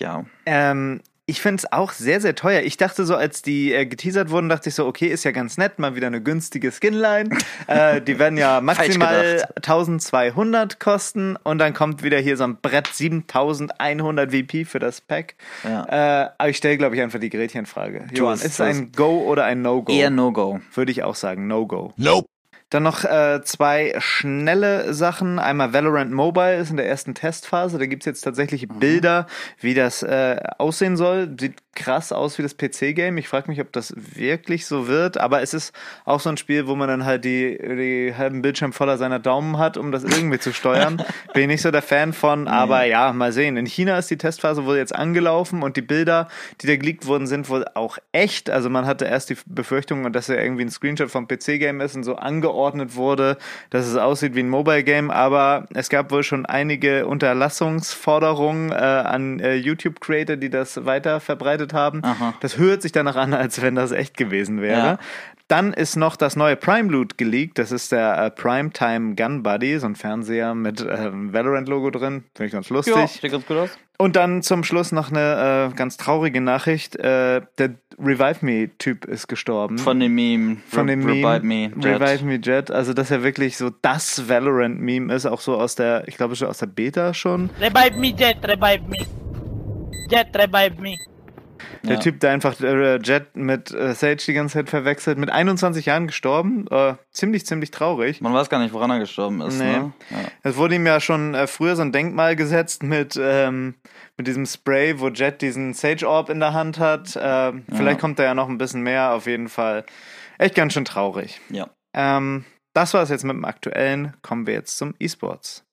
ja. 0.00 0.24
Ähm, 0.44 1.02
ich 1.30 1.40
finde 1.40 1.58
es 1.58 1.72
auch 1.72 1.92
sehr, 1.92 2.20
sehr 2.20 2.34
teuer. 2.34 2.62
Ich 2.62 2.76
dachte 2.76 3.04
so, 3.04 3.14
als 3.14 3.40
die 3.40 3.72
äh, 3.72 3.86
geteasert 3.86 4.30
wurden, 4.30 4.48
dachte 4.48 4.68
ich 4.68 4.74
so, 4.74 4.84
okay, 4.84 5.06
ist 5.06 5.24
ja 5.24 5.30
ganz 5.30 5.56
nett, 5.58 5.78
mal 5.78 5.94
wieder 5.94 6.08
eine 6.08 6.20
günstige 6.20 6.72
Skinline. 6.72 7.30
äh, 7.68 8.02
die 8.02 8.18
werden 8.18 8.36
ja 8.36 8.60
maximal 8.60 9.36
gedacht. 9.36 9.56
1200 9.56 10.80
kosten 10.80 11.36
und 11.36 11.58
dann 11.58 11.72
kommt 11.72 12.02
wieder 12.02 12.18
hier 12.18 12.36
so 12.36 12.42
ein 12.44 12.56
Brett 12.60 12.88
7100 12.88 14.32
VP 14.32 14.64
für 14.64 14.80
das 14.80 15.00
Pack. 15.00 15.36
Ja. 15.62 16.24
Äh, 16.24 16.30
aber 16.36 16.48
ich 16.48 16.56
stelle, 16.56 16.76
glaube 16.78 16.96
ich, 16.96 17.02
einfach 17.02 17.20
die 17.20 17.30
Gretchenfrage. 17.30 18.08
Johann, 18.12 18.34
ist 18.34 18.44
es. 18.44 18.60
ein 18.60 18.90
Go 18.90 19.22
oder 19.22 19.44
ein 19.44 19.62
No-Go? 19.62 19.92
Eher 19.92 20.10
No-Go. 20.10 20.60
Würde 20.74 20.90
ich 20.90 21.04
auch 21.04 21.14
sagen, 21.14 21.46
No-Go. 21.46 21.92
Nope. 21.96 22.26
Dann 22.70 22.84
noch 22.84 23.04
äh, 23.04 23.42
zwei 23.42 23.94
schnelle 23.98 24.94
Sachen. 24.94 25.40
Einmal 25.40 25.72
Valorant 25.72 26.12
Mobile 26.12 26.56
ist 26.56 26.70
in 26.70 26.76
der 26.76 26.88
ersten 26.88 27.14
Testphase. 27.14 27.78
Da 27.78 27.86
gibt's 27.86 28.06
jetzt 28.06 28.22
tatsächlich 28.22 28.68
Bilder, 28.68 29.26
wie 29.58 29.74
das 29.74 30.04
äh, 30.04 30.40
aussehen 30.58 30.96
soll. 30.96 31.36
Sieht 31.38 31.56
krass 31.74 32.12
aus 32.12 32.38
wie 32.38 32.42
das 32.42 32.56
PC-Game. 32.56 33.16
Ich 33.18 33.28
frage 33.28 33.50
mich, 33.50 33.60
ob 33.60 33.72
das 33.72 33.94
wirklich 33.96 34.66
so 34.66 34.88
wird. 34.88 35.18
Aber 35.18 35.42
es 35.42 35.54
ist 35.54 35.72
auch 36.04 36.20
so 36.20 36.28
ein 36.28 36.36
Spiel, 36.36 36.66
wo 36.66 36.74
man 36.74 36.88
dann 36.88 37.04
halt 37.04 37.24
die, 37.24 37.56
die 37.58 38.14
halben 38.16 38.42
Bildschirm 38.42 38.72
voller 38.72 38.98
seiner 38.98 39.18
Daumen 39.18 39.58
hat, 39.58 39.76
um 39.76 39.92
das 39.92 40.04
irgendwie 40.04 40.38
zu 40.38 40.52
steuern. 40.52 41.02
Bin 41.32 41.42
ich 41.42 41.48
nicht 41.48 41.62
so 41.62 41.70
der 41.70 41.82
Fan 41.82 42.12
von. 42.12 42.48
Aber 42.48 42.84
ja, 42.84 43.12
mal 43.12 43.32
sehen. 43.32 43.56
In 43.56 43.66
China 43.66 43.98
ist 43.98 44.10
die 44.10 44.18
Testphase 44.18 44.64
wohl 44.66 44.76
jetzt 44.76 44.94
angelaufen 44.94 45.62
und 45.62 45.76
die 45.76 45.82
Bilder, 45.82 46.28
die 46.60 46.66
da 46.66 46.76
geleakt 46.76 47.06
wurden, 47.06 47.26
sind 47.26 47.48
wohl 47.48 47.64
auch 47.74 47.98
echt. 48.12 48.50
Also 48.50 48.68
man 48.68 48.86
hatte 48.86 49.04
erst 49.04 49.30
die 49.30 49.36
Befürchtung, 49.46 50.12
dass 50.12 50.28
er 50.28 50.42
irgendwie 50.42 50.64
ein 50.64 50.70
Screenshot 50.70 51.10
vom 51.10 51.28
PC-Game 51.28 51.80
ist 51.80 51.94
und 51.94 52.04
so 52.04 52.16
angeordnet 52.16 52.96
wurde, 52.96 53.38
dass 53.70 53.86
es 53.86 53.96
aussieht 53.96 54.34
wie 54.34 54.40
ein 54.40 54.48
Mobile-Game, 54.48 55.10
aber 55.10 55.66
es 55.74 55.88
gab 55.88 56.10
wohl 56.10 56.22
schon 56.22 56.46
einige 56.46 57.06
Unterlassungsforderungen 57.06 58.70
äh, 58.70 58.74
an 58.74 59.40
äh, 59.40 59.54
YouTube-Creator, 59.54 60.36
die 60.36 60.50
das 60.50 60.84
weiter 60.84 61.20
verbreitet 61.20 61.59
vorbereitet 61.60 61.72
haben. 61.74 62.04
Aha. 62.04 62.34
Das 62.40 62.58
hört 62.58 62.82
sich 62.82 62.92
danach 62.92 63.16
an, 63.16 63.34
als 63.34 63.62
wenn 63.62 63.74
das 63.74 63.92
echt 63.92 64.16
gewesen 64.16 64.60
wäre. 64.60 64.78
Ja. 64.78 64.98
Dann 65.48 65.72
ist 65.72 65.96
noch 65.96 66.16
das 66.16 66.36
neue 66.36 66.54
Prime 66.56 66.90
Loot 66.90 67.18
geleakt. 67.18 67.58
Das 67.58 67.72
ist 67.72 67.90
der 67.90 68.16
äh, 68.18 68.30
Primetime 68.30 69.16
Gun 69.16 69.42
Buddy, 69.42 69.78
so 69.78 69.86
ein 69.86 69.96
Fernseher 69.96 70.54
mit 70.54 70.86
ähm, 70.88 71.32
Valorant-Logo 71.32 71.90
drin. 71.90 72.24
Finde 72.34 72.46
ich 72.46 72.52
ganz 72.52 72.70
lustig. 72.70 72.94
Ja, 72.94 73.06
sieht 73.06 73.32
ganz 73.32 73.46
gut 73.46 73.56
aus. 73.56 73.70
Und 73.98 74.16
dann 74.16 74.42
zum 74.42 74.64
Schluss 74.64 74.92
noch 74.92 75.10
eine 75.10 75.70
äh, 75.72 75.76
ganz 75.76 75.96
traurige 75.96 76.40
Nachricht. 76.40 76.96
Äh, 76.96 77.42
der 77.58 77.74
Revive 77.98 78.46
Me-Typ 78.46 79.04
ist 79.04 79.26
gestorben. 79.26 79.76
Von 79.76 80.00
dem 80.00 80.14
Meme. 80.14 80.58
Von 80.68 80.86
dem 80.86 81.04
Re- 81.04 81.14
Meme. 81.14 81.26
Revive 81.26 81.44
Me. 81.44 81.82
Jet. 81.82 82.00
Revive 82.00 82.24
Me 82.24 82.40
Jet. 82.42 82.70
Also, 82.70 82.94
dass 82.94 83.10
er 83.10 83.22
wirklich 83.24 83.58
so 83.58 83.70
das 83.82 84.28
Valorant-Meme 84.28 85.12
ist, 85.12 85.26
auch 85.26 85.40
so 85.40 85.56
aus 85.56 85.74
der, 85.74 86.06
ich 86.06 86.16
glaube 86.16 86.36
schon 86.36 86.48
aus 86.48 86.58
der 86.58 86.66
Beta 86.66 87.12
schon. 87.12 87.50
Revive 87.60 87.98
me, 87.98 88.14
Jet, 88.16 88.38
revive 88.44 88.84
me. 88.88 89.06
Jet, 90.08 90.28
revive 90.34 90.80
me. 90.80 90.96
Der 91.82 91.94
Ja. 91.94 92.00
Typ, 92.00 92.20
der 92.20 92.30
einfach 92.30 92.60
äh, 92.60 92.96
Jet 92.98 93.36
mit 93.36 93.70
äh, 93.72 93.94
Sage 93.94 94.16
die 94.26 94.32
ganze 94.34 94.54
Zeit 94.54 94.68
verwechselt, 94.68 95.16
mit 95.18 95.30
21 95.30 95.86
Jahren 95.86 96.06
gestorben. 96.06 96.66
Äh, 96.70 96.94
ziemlich, 97.10 97.46
ziemlich 97.46 97.70
traurig. 97.70 98.20
Man 98.20 98.34
weiß 98.34 98.50
gar 98.50 98.58
nicht, 98.58 98.72
woran 98.74 98.90
er 98.90 98.98
gestorben 98.98 99.40
ist. 99.40 99.58
Nee. 99.58 99.64
Ne? 99.78 99.92
Ja. 100.10 100.16
Es 100.42 100.56
wurde 100.56 100.74
ihm 100.74 100.86
ja 100.86 101.00
schon 101.00 101.34
äh, 101.34 101.46
früher 101.46 101.76
so 101.76 101.82
ein 101.82 101.92
Denkmal 101.92 102.36
gesetzt 102.36 102.82
mit, 102.82 103.18
ähm, 103.22 103.76
mit 104.16 104.26
diesem 104.26 104.44
Spray, 104.46 105.00
wo 105.00 105.08
Jet 105.08 105.40
diesen 105.42 105.72
Sage 105.74 106.08
Orb 106.08 106.28
in 106.28 106.40
der 106.40 106.52
Hand 106.52 106.78
hat. 106.78 107.08
Vielleicht 107.10 108.00
kommt 108.00 108.18
da 108.18 108.24
ja 108.24 108.34
noch 108.34 108.48
ein 108.48 108.58
bisschen 108.58 108.82
mehr, 108.82 109.12
auf 109.12 109.26
jeden 109.26 109.48
Fall. 109.48 109.84
Echt 110.38 110.54
ganz 110.54 110.72
schön 110.74 110.84
traurig. 110.84 111.40
ja. 111.50 111.68
Ähm, 111.94 112.44
das 112.72 112.94
war 112.94 113.02
es 113.02 113.08
jetzt 113.08 113.24
mit 113.24 113.34
dem 113.34 113.44
Aktuellen. 113.44 114.14
Kommen 114.22 114.46
wir 114.46 114.54
jetzt 114.54 114.78
zum 114.78 114.94
E-Sports. 115.00 115.64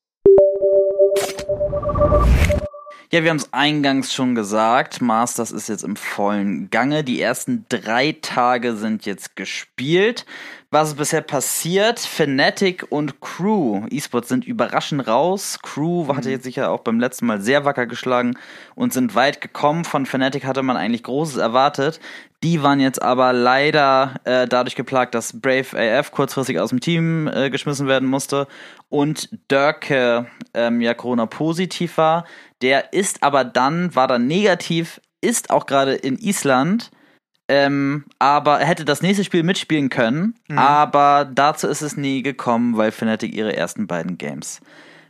Ja, 3.10 3.24
wir 3.24 3.30
haben 3.30 3.38
es 3.38 3.54
eingangs 3.54 4.14
schon 4.14 4.36
gesagt. 4.36 5.00
Masters 5.00 5.52
ist 5.52 5.70
jetzt 5.70 5.86
im 5.86 5.96
vollen 5.96 6.70
Gange. 6.70 7.06
Die 7.06 7.22
ersten 7.22 7.66
drei 7.70 8.18
Tage 8.22 8.76
sind 8.76 9.06
jetzt 9.06 9.38
gespielt. 9.38 10.26
Was 10.70 10.90
ist 10.90 10.98
bisher 10.98 11.22
passiert? 11.22 11.98
Fnatic 11.98 12.86
und 12.90 13.22
Crew. 13.22 13.86
E-Sports 13.90 14.28
sind 14.28 14.46
überraschend 14.46 15.08
raus. 15.08 15.60
Crew 15.64 16.14
hatte 16.14 16.30
jetzt 16.30 16.44
sicher 16.44 16.72
auch 16.72 16.82
beim 16.82 17.00
letzten 17.00 17.26
Mal 17.26 17.40
sehr 17.40 17.64
wacker 17.64 17.86
geschlagen 17.86 18.38
und 18.76 18.92
sind 18.92 19.16
weit 19.16 19.40
gekommen. 19.40 19.86
Von 19.86 20.06
Fnatic 20.06 20.44
hatte 20.44 20.64
man 20.64 20.76
eigentlich 20.76 21.04
Großes 21.04 21.38
erwartet. 21.38 22.02
Die 22.44 22.64
waren 22.64 22.82
jetzt 22.82 23.02
aber 23.02 23.32
leider 23.32 24.16
äh, 24.26 24.46
dadurch 24.46 24.76
geplagt, 24.76 25.16
dass 25.16 25.40
Brave 25.40 25.68
AF 25.74 26.12
kurzfristig 26.12 26.60
aus 26.60 26.72
dem 26.72 26.82
Team 26.82 27.28
äh, 27.28 27.50
geschmissen 27.50 27.88
werden 27.88 28.10
musste 28.10 28.46
und 28.90 29.30
Dörke 29.48 30.28
ähm, 30.54 30.82
ja 30.82 30.94
Corona-positiv 30.94 31.98
war. 31.98 32.26
Der 32.62 32.92
ist 32.92 33.24
aber 33.24 33.46
dann, 33.46 33.96
war 33.96 34.10
dann 34.10 34.28
negativ, 34.28 35.00
ist 35.22 35.50
auch 35.50 35.66
gerade 35.66 35.94
in 35.94 36.18
Island, 36.18 36.92
ähm, 37.50 38.06
aber 38.20 38.60
er 38.60 38.66
hätte 38.68 38.86
das 38.86 39.01
nächste 39.01 39.24
Spiel 39.24 39.44
mitspielen 39.44 39.89
können, 39.89 40.36
aber 40.56 41.30
dazu 41.34 41.68
ist 41.68 41.82
es 41.82 41.96
nie 41.98 42.22
gekommen, 42.24 42.77
weil 42.77 42.92
Fnatic 42.92 43.34
ihre 43.34 43.56
ersten 43.56 43.88
beiden 43.88 44.18
Games 44.18 44.60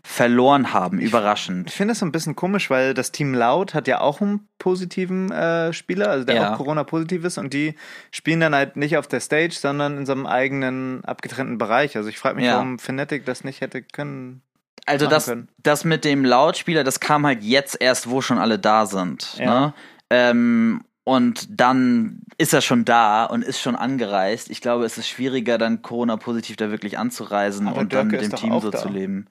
verloren 0.03 0.71
haben, 0.71 0.99
überraschend. 0.99 1.69
Ich 1.69 1.75
finde 1.75 1.91
das 1.91 1.99
so 1.99 2.05
ein 2.05 2.13
bisschen 2.13 2.33
komisch, 2.35 2.69
weil 2.69 2.93
das 2.93 3.11
Team 3.11 3.33
Loud 3.33 3.73
hat 3.73 3.89
ja 3.89 3.99
auch 3.99 4.21
einen 4.21 4.47
positiven 4.57 5.29
äh, 5.33 5.73
Spieler, 5.73 6.09
also 6.09 6.23
der 6.23 6.35
Ja. 6.35 6.53
auch 6.53 6.57
Corona-positiv 6.57 7.25
ist 7.25 7.37
und 7.37 7.53
die 7.53 7.75
spielen 8.11 8.39
dann 8.39 8.55
halt 8.55 8.77
nicht 8.77 8.95
auf 8.97 9.07
der 9.07 9.19
Stage, 9.19 9.53
sondern 9.53 9.97
in 9.97 10.05
so 10.05 10.13
einem 10.13 10.25
eigenen 10.25 11.03
abgetrennten 11.03 11.57
Bereich. 11.57 11.97
Also 11.97 12.07
ich 12.07 12.17
frage 12.19 12.37
mich, 12.37 12.45
Ja. 12.45 12.53
warum 12.53 12.79
Fnatic 12.79 13.25
das 13.25 13.43
nicht 13.43 13.59
hätte 13.59 13.81
können. 13.81 14.41
Also 14.85 15.07
das, 15.07 15.25
können. 15.25 15.49
das 15.61 15.83
mit 15.83 16.05
dem 16.05 16.23
Lautspieler, 16.23 16.85
das 16.85 17.01
kam 17.01 17.25
halt 17.25 17.43
jetzt 17.43 17.75
erst, 17.81 18.09
wo 18.09 18.21
schon 18.21 18.37
alle 18.37 18.57
da 18.59 18.85
sind. 18.85 19.35
Ja. 19.37 19.59
Ne? 19.59 19.73
Ähm, 20.09 20.81
und 21.07 21.47
dann 21.49 22.19
ist 22.37 22.53
er 22.53 22.59
schon 22.59 22.83
da 22.83 23.23
und 23.23 23.41
ist 23.41 23.61
schon 23.61 23.77
angereist. 23.77 24.49
Ich 24.49 24.59
glaube, 24.59 24.83
es 24.83 24.97
ist 24.97 25.07
schwieriger, 25.07 25.57
dann 25.57 25.81
Corona-positiv 25.81 26.57
da 26.57 26.69
wirklich 26.69 26.97
anzureisen 26.97 27.69
Aber 27.69 27.79
und 27.79 27.93
dann 27.93 28.09
Dörke 28.09 28.21
mit 28.25 28.33
ist 28.33 28.41
dem 28.43 28.49
Team 28.51 28.59
so 28.59 28.69
da. 28.71 28.77
zu 28.77 28.89
leben. 28.89 29.27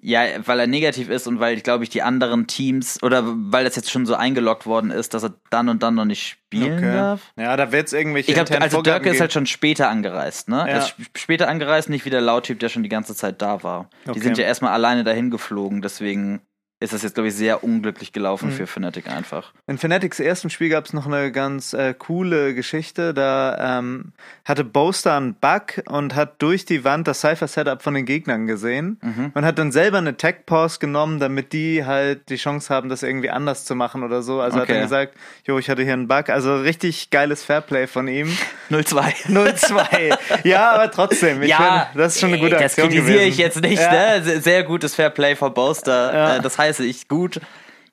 Ja, 0.00 0.20
weil 0.46 0.60
er 0.60 0.68
negativ 0.68 1.08
ist 1.08 1.26
und 1.26 1.40
weil, 1.40 1.60
glaube 1.60 1.82
ich, 1.82 1.90
die 1.90 2.02
anderen 2.02 2.46
Teams 2.46 3.02
oder 3.02 3.24
weil 3.26 3.64
das 3.64 3.74
jetzt 3.74 3.90
schon 3.90 4.06
so 4.06 4.14
eingeloggt 4.14 4.64
worden 4.64 4.92
ist, 4.92 5.12
dass 5.14 5.24
er 5.24 5.34
dann 5.50 5.68
und 5.68 5.82
dann 5.82 5.96
noch 5.96 6.04
nicht 6.04 6.24
spielen 6.24 6.80
darf. 6.82 7.32
Ja, 7.36 7.56
da 7.56 7.72
wird 7.72 7.88
es 7.88 7.92
irgendwelche 7.92 8.30
Ich 8.30 8.36
glaube, 8.36 8.60
also 8.62 8.80
Dörke 8.80 9.08
ist 9.10 9.20
halt 9.20 9.32
schon 9.32 9.46
später 9.46 9.88
angereist, 9.88 10.48
ne? 10.48 10.58
Ja. 10.58 10.66
Er 10.66 10.78
ist 10.78 10.88
sp- 10.94 11.10
später 11.16 11.48
angereist, 11.48 11.88
nicht 11.88 12.04
wie 12.04 12.10
der 12.10 12.20
Lauttyp, 12.20 12.60
der 12.60 12.68
schon 12.68 12.84
die 12.84 12.88
ganze 12.88 13.16
Zeit 13.16 13.42
da 13.42 13.64
war. 13.64 13.90
Okay. 14.04 14.12
Die 14.12 14.20
sind 14.20 14.38
ja 14.38 14.44
erstmal 14.44 14.70
alleine 14.72 15.02
dahin 15.02 15.30
geflogen, 15.30 15.82
deswegen 15.82 16.42
ist 16.78 16.92
das 16.92 17.02
jetzt, 17.02 17.14
glaube 17.14 17.28
ich, 17.28 17.34
sehr 17.34 17.64
unglücklich 17.64 18.12
gelaufen 18.12 18.50
mhm. 18.50 18.52
für 18.52 18.66
Fnatic 18.66 19.08
einfach. 19.08 19.52
In 19.66 19.78
Fnatics 19.78 20.20
ersten 20.20 20.50
Spiel 20.50 20.68
gab 20.68 20.84
es 20.84 20.92
noch 20.92 21.06
eine 21.06 21.32
ganz 21.32 21.72
äh, 21.72 21.94
coole 21.94 22.54
Geschichte. 22.54 23.14
Da 23.14 23.78
ähm, 23.78 24.12
hatte 24.44 24.62
Boaster 24.62 25.16
einen 25.16 25.34
Bug 25.34 25.82
und 25.86 26.14
hat 26.14 26.42
durch 26.42 26.66
die 26.66 26.84
Wand 26.84 27.08
das 27.08 27.22
Cypher-Setup 27.22 27.80
von 27.80 27.94
den 27.94 28.04
Gegnern 28.04 28.46
gesehen 28.46 28.98
mhm. 29.00 29.32
und 29.32 29.46
hat 29.46 29.58
dann 29.58 29.72
selber 29.72 29.96
eine 29.96 30.18
Tech-Pause 30.18 30.78
genommen, 30.78 31.18
damit 31.18 31.54
die 31.54 31.86
halt 31.86 32.28
die 32.28 32.36
Chance 32.36 32.72
haben, 32.74 32.90
das 32.90 33.02
irgendwie 33.02 33.30
anders 33.30 33.64
zu 33.64 33.74
machen 33.74 34.02
oder 34.02 34.20
so. 34.20 34.42
Also 34.42 34.58
okay. 34.58 34.72
hat 34.72 34.76
er 34.76 34.82
gesagt, 34.82 35.14
jo, 35.46 35.58
ich 35.58 35.70
hatte 35.70 35.82
hier 35.82 35.94
einen 35.94 36.08
Bug. 36.08 36.28
Also 36.28 36.56
richtig 36.56 37.08
geiles 37.08 37.42
Fairplay 37.42 37.86
von 37.86 38.06
ihm. 38.06 38.36
0-2. 38.70 39.30
0-2. 39.30 40.18
ja, 40.44 40.72
aber 40.72 40.90
trotzdem. 40.90 41.42
ja, 41.42 41.88
find, 41.88 42.04
das 42.04 42.16
ist 42.16 42.20
schon 42.20 42.34
eine 42.34 42.38
gute 42.38 42.56
ey, 42.56 42.64
Aktion 42.64 42.88
Das 42.88 42.94
kritisiere 42.94 43.24
ich 43.24 43.38
jetzt 43.38 43.62
nicht. 43.62 43.80
Ja. 43.80 44.18
Ne? 44.18 44.40
Sehr 44.42 44.62
gutes 44.64 44.94
Fairplay 44.94 45.36
von 45.36 45.54
Boaster. 45.54 46.14
Ja. 46.14 46.36
Äh, 46.36 46.40
das 46.42 46.58
heißt 46.58 46.65
30 46.66 47.08
gut. 47.08 47.40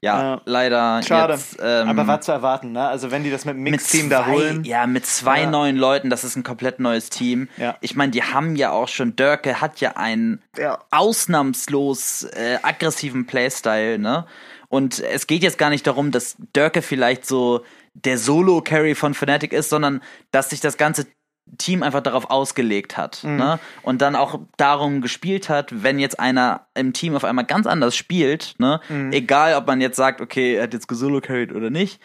Ja, 0.01 0.21
ja, 0.21 0.41
leider. 0.43 1.01
Schade. 1.01 1.33
Jetzt, 1.33 1.59
ähm, 1.63 1.88
aber 1.88 2.07
war 2.07 2.19
zu 2.19 2.33
erwarten, 2.33 2.73
ne? 2.73 2.86
Also 2.86 3.09
wenn 3.09 3.23
die 3.23 3.31
das 3.31 3.45
mit 3.45 3.55
dem 3.55 3.63
Mix-Team 3.63 4.09
da 4.09 4.27
holen. 4.27 4.65
Ja, 4.65 4.86
mit 4.86 5.05
zwei 5.05 5.43
ja. 5.43 5.49
neuen 5.49 5.77
Leuten, 5.77 6.09
das 6.09 6.25
ist 6.25 6.36
ein 6.36 6.43
komplett 6.43 6.81
neues 6.81 7.09
Team. 7.09 7.47
Ja. 7.55 7.77
Ich 7.79 7.95
meine, 7.95 8.12
die 8.12 8.21
haben 8.21 8.57
ja 8.57 8.71
auch 8.71 8.89
schon, 8.89 9.15
Dörke 9.15 9.62
hat 9.62 9.79
ja 9.79 9.95
einen 9.95 10.41
ausnahmslos 10.91 12.23
äh, 12.23 12.57
aggressiven 12.62 13.25
Playstyle, 13.27 13.97
ne? 13.97 14.25
Und 14.67 14.99
es 14.99 15.25
geht 15.25 15.41
jetzt 15.41 15.57
gar 15.57 15.69
nicht 15.69 15.88
darum, 15.88 16.12
dass 16.12 16.36
Dörke 16.51 16.81
vielleicht 16.81 17.25
so 17.25 17.63
der 17.93 18.17
Solo-Carry 18.17 18.95
von 18.95 19.13
Fnatic 19.13 19.53
ist, 19.53 19.69
sondern 19.69 20.01
dass 20.31 20.49
sich 20.49 20.59
das 20.59 20.75
ganze 20.75 21.05
Team 21.58 21.84
einfach 21.84 22.01
darauf 22.01 22.29
ausgelegt 22.29 22.97
hat, 22.97 23.23
Mhm. 23.23 23.36
ne? 23.36 23.60
Und 23.84 24.01
dann 24.01 24.15
auch 24.15 24.39
darum 24.58 25.01
gespielt 25.01 25.49
hat, 25.49 25.84
wenn 25.84 25.99
jetzt 25.99 26.19
einer 26.19 26.65
im 26.73 26.93
Team 26.93 27.15
auf 27.15 27.23
einmal 27.23 27.45
ganz 27.45 27.67
anders 27.67 27.95
spielt, 27.95 28.56
ne? 28.58 28.79
Mhm. 28.89 29.12
Egal, 29.12 29.56
ob 29.56 29.67
man 29.67 29.82
jetzt 29.82 29.97
sagt, 29.97 30.21
okay, 30.21 30.56
er 30.56 30.63
hat 30.63 30.73
jetzt 30.73 30.88
gesolo 30.88 31.21
carried 31.21 31.51
oder 31.53 31.69
nicht, 31.69 31.99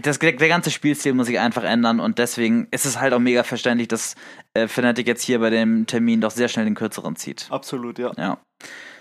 das, 0.00 0.18
der, 0.18 0.32
ganze 0.34 0.70
Spielstil 0.70 1.14
muss 1.14 1.26
sich 1.26 1.38
einfach 1.38 1.64
ändern 1.64 2.00
und 2.00 2.18
deswegen 2.18 2.68
ist 2.70 2.84
es 2.84 3.00
halt 3.00 3.14
auch 3.14 3.18
mega 3.18 3.42
verständlich, 3.42 3.88
dass 3.88 4.14
äh, 4.54 4.68
Fnatic 4.68 5.06
jetzt 5.06 5.22
hier 5.22 5.38
bei 5.38 5.48
dem 5.50 5.86
Termin 5.86 6.20
doch 6.20 6.30
sehr 6.30 6.48
schnell 6.48 6.66
den 6.66 6.74
kürzeren 6.74 7.16
zieht. 7.16 7.46
Absolut, 7.50 7.98
ja. 7.98 8.12
Ja. 8.18 8.38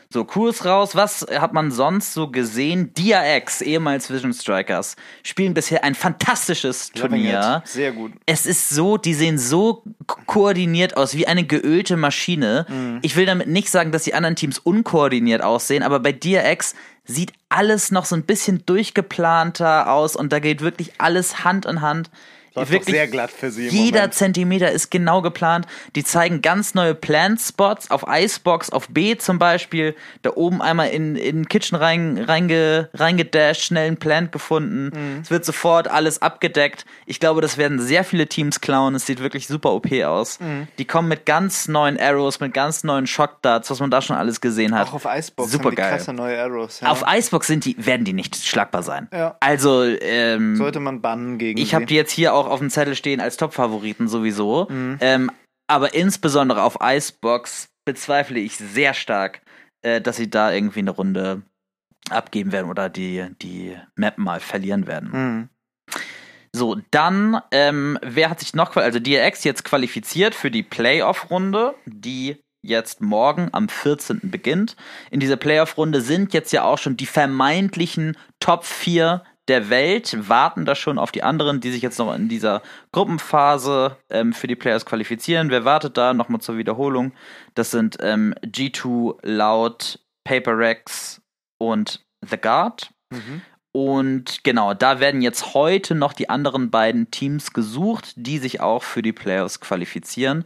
So, 0.10 0.24
Kurs 0.24 0.64
raus. 0.66 0.96
Was 0.96 1.26
hat 1.40 1.52
man 1.54 1.72
sonst 1.72 2.14
so 2.14 2.28
gesehen? 2.30 2.94
DRX, 2.94 3.62
ehemals 3.62 4.10
Vision 4.10 4.34
Strikers, 4.34 4.96
spielen 5.24 5.54
bisher 5.54 5.84
ein 5.84 5.96
fantastisches 5.96 6.92
Turnier. 6.92 7.62
Sehr 7.66 7.92
gut. 7.92 8.14
Es 8.26 8.46
ist 8.46 8.70
so, 8.70 8.98
die 8.98 9.14
sehen 9.14 9.38
so 9.38 9.84
ko- 10.08 10.20
koordiniert 10.26 10.96
aus, 10.96 11.16
wie 11.16 11.28
eine 11.28 11.44
geölte 11.44 11.98
Maschine. 11.98 12.66
Ich 13.02 13.16
will 13.16 13.26
damit 13.26 13.48
nicht 13.48 13.70
sagen, 13.70 13.92
dass 13.92 14.04
die 14.04 14.14
anderen 14.14 14.36
Teams 14.36 14.60
unkoordiniert 14.60 15.42
aussehen, 15.42 15.84
aber 15.84 16.00
bei 16.00 16.12
DRX 16.14 16.76
sieht 17.04 17.34
alles 17.50 17.92
noch 17.92 18.06
so 18.06 18.16
ein 18.16 18.24
bisschen 18.24 18.66
durchgeplanter 18.66 19.92
aus 19.92 20.16
und 20.16 20.32
da 20.32 20.40
geht 20.40 20.62
wirklich 20.62 20.94
alles 21.00 21.44
Hand 21.44 21.66
in 21.66 21.82
Hand. 21.82 22.10
Läuft 22.56 22.74
doch 22.74 22.84
sehr 22.84 23.08
glatt 23.08 23.32
für 23.32 23.52
sie 23.52 23.68
Jeder 23.68 24.00
Moment. 24.00 24.14
Zentimeter 24.14 24.72
ist 24.72 24.90
genau 24.92 25.22
geplant. 25.22 25.68
Die 25.96 26.04
zeigen 26.04 26.42
ganz 26.42 26.74
neue 26.74 26.96
Plant-Spots 26.96 27.92
auf 27.92 28.06
Icebox, 28.08 28.70
auf 28.70 28.88
B 28.90 29.18
zum 29.18 29.40
Beispiel. 29.40 29.96
Da 30.22 30.32
oben 30.36 30.62
einmal 30.62 30.90
in, 30.90 31.16
in 31.16 31.38
den 31.38 31.50
Kitchen 31.50 31.76
rein, 31.76 32.18
reinge, 32.18 32.90
reingedasht, 32.94 33.62
schnell 33.64 33.88
einen 33.88 33.98
Plant 33.98 34.32
gefunden. 34.32 34.92
Mhm. 34.94 35.22
Es 35.22 35.32
wird 35.32 35.46
sofort 35.46 35.88
alles 35.88 36.22
abgedeckt. 36.22 36.86
Ich 37.06 37.20
glaube, 37.20 37.42
das 37.42 37.58
werden 37.58 37.80
sehr 37.80 38.04
viele 38.04 38.28
Teams 38.28 38.62
klauen. 38.62 38.96
Es 38.96 39.06
sieht 39.06 39.20
wirklich 39.20 39.48
super 39.48 39.74
OP 39.74 39.92
aus. 40.04 40.40
Mhm. 40.40 40.68
Die 40.78 40.86
kommen 40.86 41.08
mit 41.08 41.26
ganz 41.26 41.68
neuen 41.68 42.00
Arrows, 42.00 42.40
mit 42.40 42.54
ganz 42.54 42.84
neuen 42.84 43.08
Shockdarts, 43.08 43.70
was 43.70 43.80
man 43.80 43.92
da 43.92 44.02
schon 44.02 44.16
alles 44.16 44.42
gesehen 44.42 44.74
hat. 44.76 44.88
Auch 44.90 44.94
auf 44.94 45.06
Icebox 45.06 45.52
Super 45.52 45.72
geil. 45.72 45.90
krasse 45.92 46.14
neue 46.14 46.40
Arrows. 46.42 46.80
Ja. 46.80 46.90
Auf 46.92 47.04
Icebox 47.08 47.48
sind 47.48 47.66
die, 47.66 47.76
werden 47.84 48.06
die 48.06 48.14
nicht 48.14 48.36
schlagbar 48.36 48.84
sein. 48.84 49.08
Ja. 49.12 49.36
Also, 49.40 49.84
ähm, 49.84 50.56
Sollte 50.56 50.80
man 50.80 51.02
bannen 51.02 51.38
gegen 51.38 51.60
ich 51.60 51.74
habe 51.74 51.86
die 51.86 51.96
jetzt 51.96 52.12
hier 52.12 52.34
auch 52.34 52.45
auf 52.46 52.60
dem 52.60 52.70
Zettel 52.70 52.96
stehen 52.96 53.22
als 53.22 53.38
Top-Favoriten 53.38 54.08
sowieso. 54.08 54.68
Mhm. 54.70 54.98
Ähm, 55.02 55.32
aber 55.68 55.94
insbesondere 55.94 56.64
auf 56.64 56.78
Icebox 56.82 57.70
bezweifle 57.86 58.40
ich 58.40 58.58
sehr 58.58 58.94
stark, 58.94 59.42
äh, 59.82 60.02
dass 60.02 60.18
sie 60.18 60.30
da 60.30 60.52
irgendwie 60.52 60.80
eine 60.80 60.92
Runde 60.92 61.44
abgeben 62.10 62.52
werden 62.52 62.70
oder 62.70 62.90
die, 62.90 63.26
die 63.42 63.78
Map 63.96 64.18
mal 64.18 64.40
verlieren 64.40 64.88
werden. 64.88 65.10
Mhm. 65.12 65.50
So, 66.56 66.78
dann, 66.92 67.42
ähm, 67.52 68.00
wer 68.02 68.30
hat 68.30 68.40
sich 68.40 68.54
noch, 68.54 68.76
also 68.78 69.00
DRX 69.00 69.44
jetzt 69.44 69.66
qualifiziert 69.66 70.34
für 70.36 70.50
die 70.50 70.64
Playoff-Runde, 70.64 71.76
die 71.86 72.38
jetzt 72.62 73.02
morgen 73.02 73.50
am 73.52 73.68
14. 73.70 74.22
beginnt. 74.24 74.76
In 75.12 75.20
dieser 75.20 75.36
Playoff-Runde 75.36 76.02
sind 76.02 76.34
jetzt 76.34 76.54
ja 76.54 76.64
auch 76.64 76.78
schon 76.78 76.98
die 76.98 77.06
vermeintlichen 77.06 78.18
Top 78.40 78.64
4 78.64 79.24
der 79.48 79.70
Welt 79.70 80.28
warten 80.28 80.66
da 80.66 80.76
schon 80.76 80.98
auf 80.98 81.12
die 81.12 81.24
anderen, 81.24 81.62
die 81.62 81.72
sich 81.72 81.82
jetzt 81.82 82.00
noch 82.00 82.14
in 82.14 82.30
dieser 82.30 82.62
Gruppenphase 82.92 83.98
ähm, 84.10 84.34
für 84.34 84.48
die 84.48 84.56
Players 84.56 84.86
qualifizieren. 84.86 85.50
Wer 85.50 85.66
wartet 85.66 85.98
da? 85.98 86.14
Nochmal 86.14 86.42
zur 86.42 86.58
Wiederholung. 86.58 87.14
Das 87.54 87.72
sind 87.72 87.98
ähm, 88.02 88.34
G2, 88.44 89.18
Loud, 89.24 90.00
Paper 90.24 90.58
Rex 90.58 91.22
und 91.60 92.06
The 92.22 92.38
Guard. 92.38 92.90
Mhm. 93.12 93.42
Und 93.72 94.46
genau, 94.46 94.74
da 94.74 95.02
werden 95.02 95.22
jetzt 95.22 95.54
heute 95.54 95.96
noch 95.96 96.14
die 96.14 96.30
anderen 96.30 96.72
beiden 96.72 97.12
Teams 97.12 97.52
gesucht, 97.52 98.14
die 98.16 98.38
sich 98.38 98.62
auch 98.62 98.84
für 98.84 99.02
die 99.02 99.12
Playoffs 99.12 99.60
qualifizieren. 99.60 100.46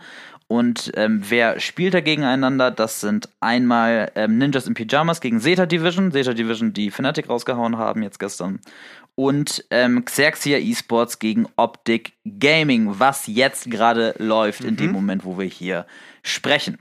Und 0.51 0.91
ähm, 0.95 1.21
wer 1.29 1.59
spielt 1.59 1.93
da 1.93 2.01
gegeneinander? 2.01 2.71
Das 2.71 3.01
sind 3.01 3.29
einmal 3.39 4.11
ähm, 4.15 4.39
Ninjas 4.39 4.65
in 4.65 4.73
Pyjamas 4.73 5.21
gegen 5.21 5.39
Zeta 5.39 5.67
Division, 5.67 6.11
Zeta 6.11 6.33
Division, 6.33 6.73
die 6.73 6.89
Fnatic 6.89 7.29
rausgehauen 7.29 7.77
haben 7.77 8.01
jetzt 8.01 8.19
gestern. 8.19 8.59
Und 9.13 9.63
ähm, 9.69 10.05
Xerxia 10.05 10.57
Esports 10.57 11.19
gegen 11.19 11.47
Optic 11.55 12.13
Gaming, 12.25 12.99
was 12.99 13.27
jetzt 13.27 13.69
gerade 13.69 14.15
läuft 14.17 14.63
in 14.63 14.75
dem 14.75 14.91
Moment, 14.91 15.23
wo 15.23 15.37
wir 15.37 15.45
hier 15.45 15.85
sprechen. 16.23 16.79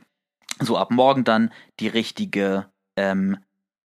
So 0.60 0.78
ab 0.78 0.90
morgen 0.90 1.24
dann 1.24 1.52
die 1.78 1.88
richtige 1.88 2.70
ähm, 2.96 3.36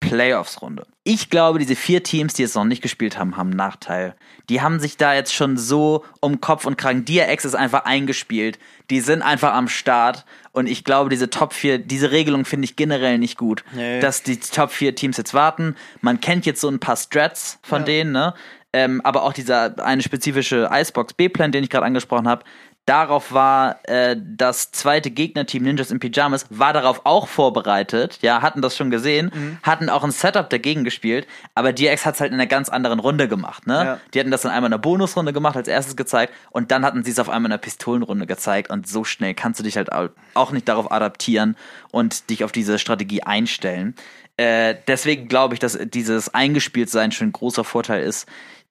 Playoffs-Runde. 0.01 0.87
Ich 1.05 1.31
glaube, 1.31 1.59
diese 1.59 1.77
vier 1.77 2.03
Teams, 2.03 2.35
die 2.35 2.43
jetzt 2.43 2.55
noch 2.57 2.65
nicht 2.65 2.83
gespielt 2.83 3.19
haben, 3.19 3.37
haben 3.37 3.49
einen 3.49 3.57
Nachteil. 3.57 4.15
Die 4.49 4.61
haben 4.61 4.81
sich 4.81 4.97
da 4.97 5.15
jetzt 5.15 5.33
schon 5.35 5.57
so 5.57 6.05
um 6.21 6.41
Kopf 6.41 6.65
und 6.67 6.77
Kragen. 6.77 7.05
DRX 7.05 7.45
ist 7.45 7.55
einfach 7.55 7.85
eingespielt. 7.85 8.59
Die 8.91 9.01
sind 9.01 9.23
einfach 9.23 9.55
am 9.55 9.69
Start. 9.69 10.25
Und 10.53 10.67
ich 10.67 10.85
glaube, 10.85 11.09
diese 11.11 11.31
Top 11.31 11.53
4, 11.53 11.79
diese 11.79 12.11
Regelung 12.11 12.45
finde 12.45 12.65
ich 12.65 12.77
generell 12.77 13.19
nicht 13.19 13.39
gut. 13.39 13.65
Nee. 13.75 14.01
Dass 14.01 14.23
die 14.23 14.39
Top 14.41 14.71
4 14.73 14.95
Teams 14.95 15.17
jetzt 15.17 15.35
warten. 15.35 15.77
Man 16.01 16.21
kennt 16.21 16.45
jetzt 16.47 16.61
so 16.61 16.69
ein 16.69 16.81
paar 16.81 16.97
Strats 16.97 17.59
von 17.63 17.83
Ja. 17.83 17.87
denen, 17.87 18.13
ne? 18.13 18.35
Ähm, 18.73 19.01
aber 19.03 19.25
auch 19.25 19.33
dieser 19.33 19.85
eine 19.85 20.01
spezifische 20.01 20.69
Icebox 20.73 21.15
B-Plan, 21.15 21.51
den 21.51 21.65
ich 21.65 21.71
gerade 21.71 21.87
angesprochen 21.87 22.29
habe, 22.29 22.45
darauf 22.91 23.33
war 23.33 23.79
äh, 23.85 24.17
das 24.19 24.73
zweite 24.73 25.11
Gegnerteam 25.11 25.63
Ninjas 25.63 25.91
in 25.91 26.01
Pyjamas, 26.01 26.47
war 26.51 26.73
darauf 26.73 27.03
auch 27.05 27.29
vorbereitet, 27.29 28.19
ja, 28.21 28.43
hatten 28.43 28.61
das 28.63 28.77
schon 28.77 28.91
gesehen, 28.91 29.31
Mhm. 29.33 29.59
hatten 29.63 29.89
auch 29.89 30.03
ein 30.05 30.11
Setup 30.11 30.51
dagegen 30.51 30.85
gespielt, 30.85 31.27
aber 31.55 31.73
DX 31.73 32.05
hat 32.05 32.15
es 32.17 32.21
halt 32.21 32.33
in 32.33 32.35
einer 32.41 32.47
ganz 32.49 32.69
anderen 32.69 32.99
Runde 32.99 33.29
gemacht, 33.29 33.67
ne? 33.67 33.75
Ja. 33.85 34.01
Die 34.13 34.21
hatten 34.21 34.31
das 34.31 34.43
dann 34.43 34.51
einmal 34.53 34.69
in 34.69 34.75
einer 34.75 34.83
Bonusrunde 34.83 35.33
gemacht, 35.33 35.57
als 35.57 35.69
erstes 35.69 35.95
gezeigt 35.97 36.33
und 36.51 36.71
dann 36.71 36.85
hatten 36.85 37.05
sie 37.05 37.11
es 37.13 37.19
auf 37.19 37.29
einmal 37.29 37.49
in 37.51 37.53
einer 37.53 37.59
Pistolenrunde 37.59 38.27
gezeigt 38.27 38.71
und 38.71 38.89
so 38.89 39.05
schnell 39.05 39.35
kannst 39.35 39.61
du 39.61 39.65
dich 39.65 39.77
halt 39.77 39.93
au- 39.93 40.09
auch 40.35 40.51
nicht 40.53 40.69
darauf 40.69 40.91
adaptieren 40.91 41.57
und 41.93 42.29
dich 42.31 42.43
auf 42.45 42.53
diese 42.53 42.79
Strategie 42.79 43.23
einstellen. 43.23 43.95
Äh, 44.37 44.75
deswegen 44.89 45.29
glaube 45.29 45.55
ich, 45.55 45.61
dass 45.61 45.79
dieses 45.81 46.33
Eingespieltsein 46.35 47.13
schon 47.13 47.29
ein 47.29 47.33
großer 47.33 47.63
Vorteil 47.63 48.03
ist. 48.03 48.27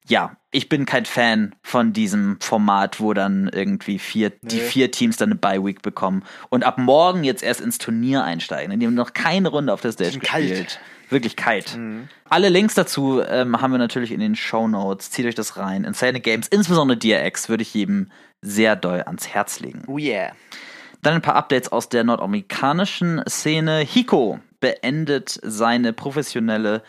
Ja, 0.10 0.36
ich 0.52 0.68
bin 0.70 0.86
kein 0.86 1.06
Fan 1.06 1.56
von 1.62 1.94
diesem 1.94 2.38
Format, 2.42 3.00
wo 3.00 3.14
dann 3.14 3.48
irgendwie 3.54 4.00
vier, 4.00 4.32
die 4.42 4.56
Nee. 4.56 4.62
vier 4.62 4.92
Teams 4.92 5.18
dann 5.18 5.30
eine 5.30 5.40
Bye-Week 5.40 5.82
bekommen 5.84 6.24
und 6.50 6.64
ab 6.66 6.78
morgen 6.80 7.24
jetzt 7.24 7.44
erst 7.44 7.62
ins 7.62 7.78
Turnier 7.78 8.24
einsteigen. 8.24 8.78
Die 8.80 8.86
haben 8.88 8.96
noch 8.96 9.14
keine 9.14 9.50
Runde 9.50 9.72
auf 9.72 9.82
der 9.82 9.92
Stage 9.92 10.10
Bisschen 10.10 10.22
kalt. 10.24 10.50
gespielt. 10.50 10.80
Wirklich 11.12 11.36
kalt. 11.36 11.78
Alle 12.30 12.50
Links 12.50 12.74
dazu 12.76 13.22
ähm, 13.22 13.62
haben 13.62 13.72
wir 13.72 13.78
natürlich 13.80 14.12
in 14.12 14.20
den 14.20 14.36
Show 14.36 14.68
Notes. 14.68 15.10
Zieht 15.12 15.26
euch 15.26 15.34
das 15.36 15.58
rein. 15.58 15.84
Insane 15.84 16.20
Games, 16.20 16.48
insbesondere 16.48 16.98
DRX, 16.98 17.50
würde 17.50 17.62
ich 17.64 17.74
jedem 17.74 18.12
sehr 18.42 18.76
doll 18.76 19.02
ans 19.06 19.28
Herz 19.28 19.60
legen. 19.60 19.84
Oh 19.88 19.98
yeah. 19.98 20.32
Dann 21.02 21.14
ein 21.16 21.22
paar 21.22 21.36
Updates 21.36 21.72
aus 21.72 21.90
der 21.90 22.04
nordamerikanischen 22.04 23.22
Szene. 23.28 23.80
Hiko 23.80 24.40
beendet 24.60 25.40
seine 25.42 25.94
professionelle 25.94 26.84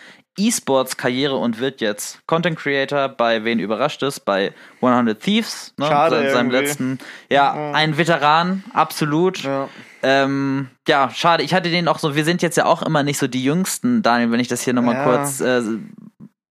E-Sports-Karriere 0.48 1.36
und 1.36 1.58
wird 1.60 1.80
jetzt 1.80 2.18
Content 2.26 2.58
Creator 2.58 3.08
bei 3.08 3.44
Wen 3.44 3.58
überrascht 3.58 4.02
es? 4.02 4.20
Bei 4.20 4.52
100 4.80 5.20
Thieves, 5.20 5.74
ne? 5.76 5.86
Schade 5.86 6.16
Se- 6.22 6.30
seinem 6.30 6.50
irgendwie. 6.50 6.56
letzten. 6.66 6.98
Ja, 7.28 7.72
ein 7.72 7.96
Veteran, 7.98 8.64
absolut. 8.72 9.42
Ja. 9.42 9.68
Ähm, 10.02 10.68
ja, 10.88 11.10
schade. 11.10 11.42
Ich 11.42 11.52
hatte 11.52 11.68
den 11.70 11.86
auch 11.86 11.98
so, 11.98 12.14
wir 12.14 12.24
sind 12.24 12.40
jetzt 12.42 12.56
ja 12.56 12.64
auch 12.64 12.82
immer 12.82 13.02
nicht 13.02 13.18
so 13.18 13.26
die 13.26 13.44
Jüngsten, 13.44 14.02
Daniel, 14.02 14.30
wenn 14.32 14.40
ich 14.40 14.48
das 14.48 14.62
hier 14.62 14.72
nochmal 14.72 14.94
Ja. 14.94 15.04
kurz 15.04 15.40
äh, 15.40 15.60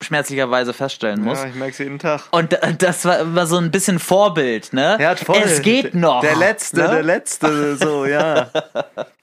schmerzlicherweise 0.02 0.74
feststellen 0.74 1.22
muss. 1.24 1.40
ja, 1.40 1.48
ich 1.48 1.56
merke 1.56 1.72
es 1.72 1.78
jeden 1.80 1.98
Tag. 2.00 2.24
Und 2.32 2.58
das 2.80 3.06
war 3.06 3.20
immer 3.20 3.48
so 3.48 3.58
ein 3.58 3.72
bisschen 3.72 3.98
Vorbild, 4.00 4.72
ne? 4.74 4.98
Ja, 5.00 5.16
voll. 5.16 5.38
Es 5.44 5.62
geht 5.62 5.96
noch. 5.96 6.22
Der 6.22 6.36
letzte, 6.36 6.82
ne? 6.82 6.88
der 6.90 7.04
letzte, 7.04 7.76
so, 7.78 8.06
ja. 8.06 8.50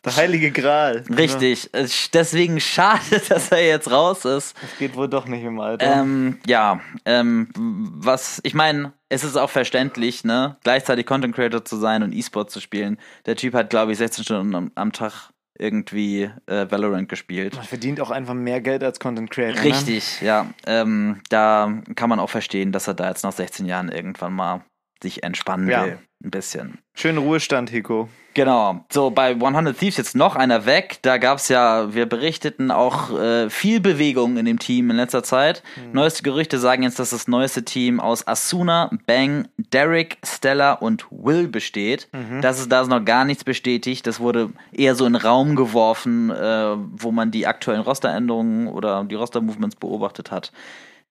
Der 0.05 0.17
heilige 0.17 0.51
Gral. 0.51 1.03
Richtig. 1.17 1.71
Es- 1.73 2.11
Deswegen 2.13 2.61
schade, 2.61 3.01
dass 3.29 3.51
er 3.51 3.65
jetzt 3.67 3.91
raus 3.91 4.27
ist. 4.27 4.55
Das 4.61 4.77
geht 4.79 4.97
wohl 4.97 5.09
doch 5.09 5.25
nicht 5.27 5.43
im 5.45 5.59
Alter. 5.61 5.87
Ähm, 6.01 6.41
ja, 6.47 6.81
ähm, 7.07 7.49
was, 7.57 8.39
ich 8.45 8.53
meine, 8.53 8.93
es 9.09 9.25
ist 9.25 9.37
auch 9.37 9.49
verständlich, 9.49 10.23
ne, 10.25 10.57
gleichzeitig 10.63 11.07
Content 11.07 11.35
Creator 11.35 11.65
zu 11.65 11.77
sein 11.77 12.03
und 12.03 12.13
E-Sport 12.13 12.51
zu 12.51 12.61
spielen. 12.61 12.99
Der 13.25 13.37
Typ 13.37 13.55
hat, 13.55 13.71
glaube 13.71 13.93
ich, 13.93 13.99
16 13.99 14.25
Stunden 14.25 14.55
am, 14.55 14.73
am 14.75 14.93
Tag 14.93 15.31
irgendwie 15.59 16.31
äh, 16.47 16.71
Valorant 16.71 17.09
gespielt. 17.09 17.55
Man 17.55 17.65
verdient 17.65 18.01
auch 18.01 18.11
einfach 18.11 18.35
mehr 18.35 18.61
Geld 18.61 18.83
als 18.83 18.99
Content 18.99 19.31
Creator. 19.31 19.63
Ne? 19.63 19.69
Richtig, 19.71 20.21
ja. 20.21 20.47
Ähm, 20.67 21.21
da 21.31 21.83
kann 21.95 22.09
man 22.09 22.19
auch 22.19 22.31
verstehen, 22.31 22.73
dass 22.73 22.89
er 22.89 22.95
da 22.95 23.09
jetzt 23.09 23.23
nach 23.23 23.33
16 23.33 23.67
Jahren 23.67 23.89
irgendwann 23.89 24.33
mal 24.33 24.65
sich 25.05 25.23
entspannen 25.23 25.69
Ja. 25.69 25.85
will. 25.85 25.99
Ein 26.25 26.31
bisschen. 26.31 26.79
Schönen 26.95 27.19
Ruhestand, 27.19 27.69
Hiko. 27.69 28.09
Genau. 28.33 28.85
So, 28.91 29.11
bei 29.11 29.35
100 29.35 29.79
Thieves 29.79 29.99
jetzt 29.99 30.17
noch 30.17 30.37
einer 30.37 30.65
weg. 30.65 30.99
Da 31.03 31.19
gab's 31.19 31.49
ja, 31.51 31.93
wir 31.95 32.07
berichteten 32.07 32.71
auch 32.71 33.11
äh, 33.17 33.51
viel 33.51 33.79
Bewegung 33.81 34.39
in 34.39 34.47
dem 34.47 34.59
Team 34.59 34.89
in 34.91 34.97
letzter 34.97 35.23
Zeit. 35.23 35.63
Neueste 35.93 36.23
Gerüchte 36.23 36.59
sagen 36.59 36.83
jetzt, 36.83 36.99
dass 36.99 37.11
das 37.11 37.29
neueste 37.29 37.63
Team 37.65 38.01
aus 38.01 38.27
Asuna, 38.27 38.91
Bang, 39.07 39.49
Derek, 39.59 40.17
Stella 40.25 40.73
und 40.73 41.07
Will 41.11 41.47
besteht. 41.47 42.09
Das 42.41 42.59
ist, 42.59 42.73
da 42.73 42.81
ist 42.81 42.89
noch 42.89 43.05
gar 43.05 43.27
nichts 43.27 43.45
bestätigt. 43.45 44.07
Das 44.07 44.19
wurde 44.19 44.49
eher 44.73 44.95
so 44.95 45.05
in 45.05 45.13
den 45.13 45.23
Raum 45.23 45.57
geworfen, 45.57 46.31
äh, 46.31 46.75
wo 46.93 47.13
man 47.13 47.31
die 47.33 47.47
aktuellen 47.47 47.83
Rosteränderungen 47.83 48.69
oder 48.69 49.05
die 49.05 49.15
Roster-Movements 49.15 49.77
beobachtet 49.77 50.31
hat. 50.31 50.53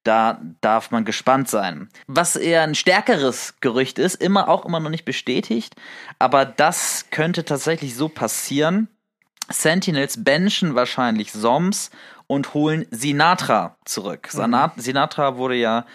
Da 0.04 0.42
darf 0.60 0.92
man 0.92 1.06
gespannt 1.06 1.50
sein. 1.50 1.90
Was 2.08 2.36
eher 2.36 2.64
ein 2.64 2.76
stärkeres 2.76 3.56
Gerücht 3.62 4.00
ist, 4.00 4.16
immer 4.16 4.50
auch 4.50 4.66
immer 4.66 4.80
noch 4.82 4.90
nicht 4.90 5.06
bestätigt, 5.06 5.76
aber 6.20 6.44
das 6.46 7.06
könnte 7.10 7.46
tatsächlich 7.46 7.96
so 7.96 8.10
passieren. 8.10 8.90
Sentinels 9.50 10.24
benchen 10.24 10.76
wahrscheinlich 10.76 11.32
Soms 11.32 11.90
und 12.28 12.54
holen 12.54 12.86
Sinatra 12.92 13.78
zurück. 13.86 14.28
Sana- 14.32 14.74
Sinatra 14.78 15.38
wurde 15.38 15.56
ja 15.56 15.86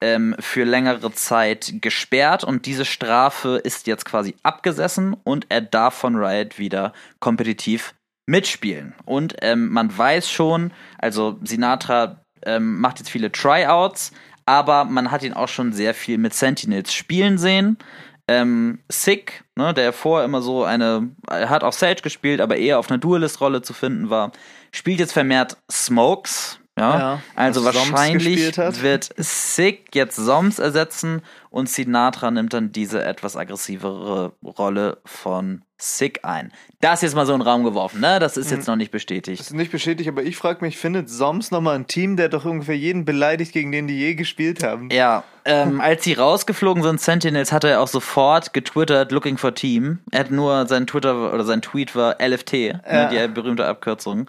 ähm, 0.00 0.34
für 0.40 0.64
längere 0.64 1.12
Zeit 1.12 1.74
gesperrt 1.80 2.44
und 2.44 2.66
diese 2.66 2.84
Strafe 2.84 3.56
ist 3.62 3.86
jetzt 3.86 4.04
quasi 4.04 4.34
abgesessen 4.42 5.14
und 5.24 5.46
er 5.48 5.60
darf 5.60 5.94
von 5.94 6.16
Riot 6.16 6.58
wieder 6.58 6.92
kompetitiv 7.20 7.94
mitspielen. 8.26 8.94
Und 9.04 9.36
ähm, 9.42 9.68
man 9.68 9.96
weiß 9.96 10.30
schon, 10.30 10.72
also 10.98 11.38
Sinatra 11.42 12.23
ähm, 12.46 12.80
macht 12.80 12.98
jetzt 12.98 13.10
viele 13.10 13.32
Tryouts, 13.32 14.12
aber 14.46 14.84
man 14.84 15.10
hat 15.10 15.22
ihn 15.22 15.32
auch 15.32 15.48
schon 15.48 15.72
sehr 15.72 15.94
viel 15.94 16.18
mit 16.18 16.34
Sentinels 16.34 16.92
spielen 16.92 17.38
sehen. 17.38 17.78
Ähm, 18.26 18.80
Sick, 18.88 19.44
ne, 19.54 19.74
der 19.74 19.92
vorher 19.92 20.24
immer 20.24 20.40
so 20.40 20.64
eine, 20.64 21.10
er 21.28 21.50
hat 21.50 21.62
auch 21.62 21.74
Sage 21.74 22.00
gespielt, 22.02 22.40
aber 22.40 22.56
eher 22.56 22.78
auf 22.78 22.90
einer 22.90 22.98
Duelist-Rolle 22.98 23.62
zu 23.62 23.74
finden 23.74 24.08
war, 24.08 24.32
spielt 24.72 24.98
jetzt 24.98 25.12
vermehrt 25.12 25.58
Smokes. 25.70 26.58
Ja, 26.76 26.98
Ja, 26.98 27.22
also 27.36 27.64
wahrscheinlich 27.64 28.56
wird 28.56 29.10
Sick 29.16 29.94
jetzt 29.94 30.16
Soms 30.16 30.58
ersetzen 30.58 31.22
und 31.50 31.68
Sinatra 31.68 32.32
nimmt 32.32 32.52
dann 32.52 32.72
diese 32.72 33.04
etwas 33.04 33.36
aggressivere 33.36 34.32
Rolle 34.42 34.98
von 35.04 35.62
Sick 35.78 36.20
ein. 36.24 36.50
Das 36.80 36.94
ist 36.94 37.02
jetzt 37.02 37.14
mal 37.14 37.26
so 37.26 37.32
in 37.34 37.40
den 37.40 37.46
Raum 37.46 37.62
geworfen, 37.62 38.00
ne? 38.00 38.18
Das 38.18 38.36
ist 38.36 38.50
jetzt 38.50 38.66
noch 38.66 38.74
nicht 38.76 38.90
bestätigt. 38.90 39.38
Das 39.38 39.48
ist 39.48 39.52
nicht 39.54 39.70
bestätigt, 39.70 40.08
aber 40.08 40.22
ich 40.24 40.36
frage 40.36 40.64
mich, 40.64 40.76
findet 40.78 41.08
Soms 41.10 41.50
nochmal 41.52 41.76
ein 41.76 41.86
Team, 41.86 42.16
der 42.16 42.28
doch 42.28 42.44
ungefähr 42.44 42.76
jeden 42.76 43.04
beleidigt, 43.04 43.52
gegen 43.52 43.70
den 43.70 43.86
die 43.86 43.98
je 43.98 44.14
gespielt 44.14 44.64
haben? 44.64 44.88
Ja, 44.90 45.22
ähm, 45.44 45.80
als 45.82 46.02
sie 46.04 46.14
rausgeflogen 46.14 46.82
sind, 46.82 47.00
Sentinels, 47.00 47.52
hat 47.52 47.62
er 47.64 47.80
auch 47.80 47.88
sofort 47.88 48.52
getwittert, 48.52 49.12
looking 49.12 49.36
for 49.38 49.54
team. 49.54 49.98
Er 50.10 50.20
hat 50.20 50.30
nur 50.32 50.66
sein 50.66 50.86
Twitter 50.88 51.32
oder 51.32 51.44
sein 51.44 51.62
Tweet 51.62 51.94
war 51.94 52.16
LFT, 52.20 52.52
Ja. 52.52 52.72
ne, 52.84 53.10
die 53.12 53.28
berühmte 53.28 53.66
Abkürzung. 53.66 54.26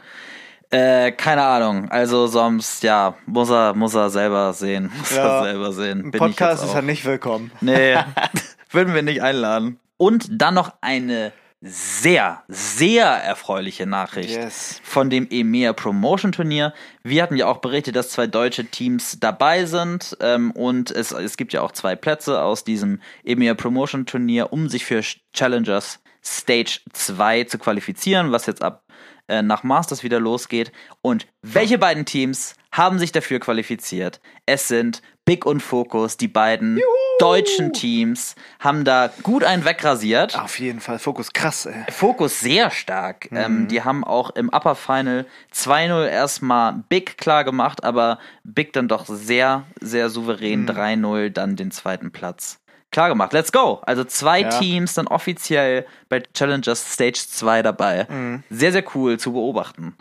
Äh, 0.75 1.11
keine 1.13 1.43
Ahnung. 1.43 1.89
Also 1.89 2.27
sonst, 2.27 2.83
ja, 2.83 3.15
muss 3.25 3.49
er, 3.49 3.73
muss 3.75 3.93
er 3.93 4.09
selber 4.09 4.51
sehen. 4.53 4.91
Muss 4.99 5.15
Ja. 5.15 5.37
er 5.39 5.43
selber 5.43 5.71
sehen. 5.71 6.11
Bin 6.11 6.19
Podcast 6.19 6.63
ist 6.63 6.71
auch. 6.71 6.75
halt 6.75 6.85
nicht 6.85 7.05
willkommen. 7.05 7.51
Nee, 7.61 7.95
würden 8.71 8.93
wir 8.93 9.01
nicht 9.01 9.21
einladen. 9.21 9.79
Und 9.97 10.27
dann 10.29 10.55
noch 10.55 10.73
eine 10.81 11.31
sehr, 11.61 12.43
sehr 12.49 13.05
erfreuliche 13.05 13.85
Nachricht 13.87 14.31
Yes. 14.35 14.81
von 14.83 15.09
dem 15.09 15.27
EMEA 15.31 15.71
Promotion 15.73 16.31
Turnier. 16.33 16.73
Wir 17.03 17.23
hatten 17.23 17.37
ja 17.37 17.47
auch 17.47 17.57
berichtet, 17.59 17.95
dass 17.95 18.09
zwei 18.09 18.27
deutsche 18.27 18.65
Teams 18.65 19.17
dabei 19.21 19.65
sind 19.65 20.17
ähm, 20.19 20.51
und 20.51 20.91
es, 20.91 21.11
es 21.13 21.37
gibt 21.37 21.53
ja 21.53 21.61
auch 21.61 21.71
zwei 21.71 21.95
Plätze 21.95 22.41
aus 22.41 22.65
diesem 22.65 22.99
EMEA 23.23 23.53
Promotion 23.55 24.05
Turnier, 24.05 24.51
um 24.51 24.67
sich 24.67 24.83
für 24.85 25.01
Challengers 25.33 25.99
Stage 26.23 26.79
2 26.91 27.45
zu 27.45 27.57
qualifizieren, 27.59 28.31
was 28.31 28.47
jetzt 28.47 28.61
ab 28.63 28.83
äh, 29.27 29.41
nach 29.41 29.63
Masters 29.63 30.03
wieder 30.03 30.19
losgeht. 30.19 30.71
Und 31.01 31.27
welche 31.41 31.77
beiden 31.77 32.05
Teams 32.05 32.55
haben 32.71 32.99
sich 32.99 33.11
dafür 33.11 33.39
qualifiziert? 33.39 34.19
Es 34.45 34.67
sind 34.67 35.01
Big 35.25 35.45
und 35.45 35.61
Focus, 35.61 36.17
die 36.17 36.27
beiden 36.27 36.79
deutschen 37.19 37.73
Teams, 37.73 38.35
haben 38.59 38.83
da 38.83 39.09
gut 39.23 39.43
einen 39.43 39.65
wegrasiert. 39.65 40.39
Auf 40.39 40.59
jeden 40.59 40.79
Fall. 40.79 40.99
Fokus 40.99 41.33
krass, 41.33 41.65
ey. 41.65 41.85
Fokus 41.89 42.39
sehr 42.39 42.69
stark. 42.69 43.31
Ähm, 43.31 43.67
die 43.67 43.81
haben 43.81 44.03
auch 44.03 44.29
im 44.31 44.49
Upper 44.49 44.75
Final 44.75 45.25
2-0 45.53 46.07
erstmal 46.07 46.83
Big 46.89 47.17
klar 47.17 47.43
gemacht, 47.43 47.83
aber 47.83 48.19
Big 48.43 48.73
dann 48.73 48.87
doch 48.87 49.05
sehr, 49.07 49.63
sehr 49.81 50.09
souverän 50.09 50.67
3-0 50.67 51.29
dann 51.29 51.55
den 51.55 51.71
zweiten 51.71 52.11
Platz 52.11 52.59
klar 52.95 53.09
gemacht. 53.09 53.33
Let's 53.33 53.51
go! 53.51 53.81
Also 53.85 54.03
zwei 54.05 54.41
Ja. 54.41 54.49
Teams 54.49 54.93
dann 54.95 55.07
offiziell 55.07 55.85
bei 56.09 56.23
Challengers 56.33 56.93
Stage 56.93 57.19
2 57.29 57.61
dabei. 57.61 58.07
Sehr, 58.49 58.71
sehr 58.71 58.83
cool 58.95 59.19
zu 59.19 59.33
beobachten. 59.33 59.95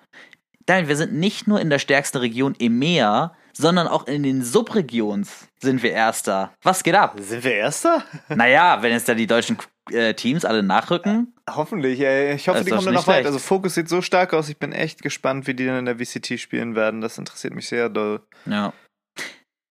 Daniel, 0.66 0.88
wir 0.88 0.96
sind 0.96 1.12
nicht 1.12 1.46
nur 1.46 1.60
in 1.60 1.68
der 1.68 1.78
stärksten 1.78 2.18
Region 2.18 2.54
EMEA, 2.58 3.34
sondern 3.52 3.86
auch 3.86 4.06
in 4.06 4.22
den 4.22 4.42
Subregions 4.42 5.48
sind 5.60 5.82
wir 5.82 5.92
Erster. 5.92 6.52
Was 6.62 6.82
geht 6.82 6.94
ab? 6.94 7.16
Sind 7.20 7.44
wir 7.44 7.54
Erster? 7.54 8.02
Naja, 8.28 8.78
wenn 8.80 8.92
jetzt 8.92 9.08
da 9.08 9.14
die 9.14 9.26
deutschen 9.26 9.58
äh, 9.90 10.14
Teams 10.14 10.44
alle 10.44 10.62
nachrücken, 10.62 11.30
Hoffentlich, 11.50 12.00
ey. 12.00 12.32
Ich 12.36 12.48
hoffe, 12.48 12.60
Das 12.60 12.64
die 12.64 12.70
kommen 12.70 12.94
noch 12.94 13.06
weit. 13.06 13.16
schlecht. 13.16 13.26
Also 13.26 13.38
Fokus 13.38 13.74
sieht 13.74 13.90
so 13.90 14.00
stark 14.00 14.32
aus. 14.32 14.48
Ich 14.48 14.56
bin 14.56 14.72
echt 14.72 15.02
gespannt, 15.02 15.46
wie 15.46 15.52
die 15.52 15.66
dann 15.66 15.76
in 15.80 15.84
der 15.84 15.98
VCT 15.98 16.40
spielen 16.40 16.74
werden. 16.74 17.02
Das 17.02 17.18
interessiert 17.18 17.54
mich 17.54 17.68
sehr 17.68 17.90
doll. 17.90 18.22
Ja. 18.46 18.72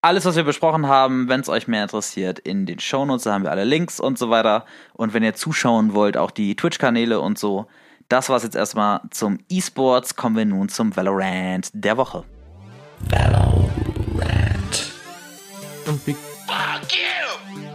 Alles, 0.03 0.25
was 0.25 0.35
wir 0.35 0.43
besprochen 0.43 0.87
haben, 0.87 1.29
wenn 1.29 1.39
es 1.39 1.47
euch 1.47 1.69
mehr 1.69 1.83
interessiert, 1.83 2.37
in 2.37 2.65
den 2.65 2.77
Shownotes, 2.77 3.23
da 3.23 3.31
haben 3.31 3.45
wir 3.45 3.51
alle 3.51 3.63
Links 3.63 4.01
und 4.01 4.19
so 4.19 4.29
weiter. 4.29 4.65
Und 4.91 5.13
wenn 5.13 5.23
ihr 5.23 5.33
zuschauen 5.33 5.93
wollt, 5.93 6.17
auch 6.17 6.31
die 6.31 6.57
Twitch-Kanäle 6.57 7.21
und 7.21 7.39
so. 7.39 7.67
Das 8.09 8.27
war's 8.27 8.43
jetzt 8.43 8.57
erstmal 8.57 8.99
zum 9.11 9.39
E-Sports. 9.47 10.17
Kommen 10.17 10.35
wir 10.35 10.43
nun 10.43 10.67
zum 10.67 10.93
Valorant 10.93 11.69
der 11.71 11.95
Woche. 11.95 12.25
Und 15.85 16.03
Big 16.03 16.17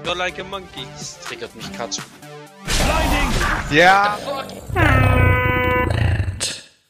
You're 0.05 0.14
like 0.14 0.38
a 0.38 0.45
monkey. 0.45 0.87
Das 0.99 1.19
triggert 1.21 1.57
mich 1.57 1.73
gerade 1.73 1.95
schon. 1.95 2.05
Ja. 3.71 4.19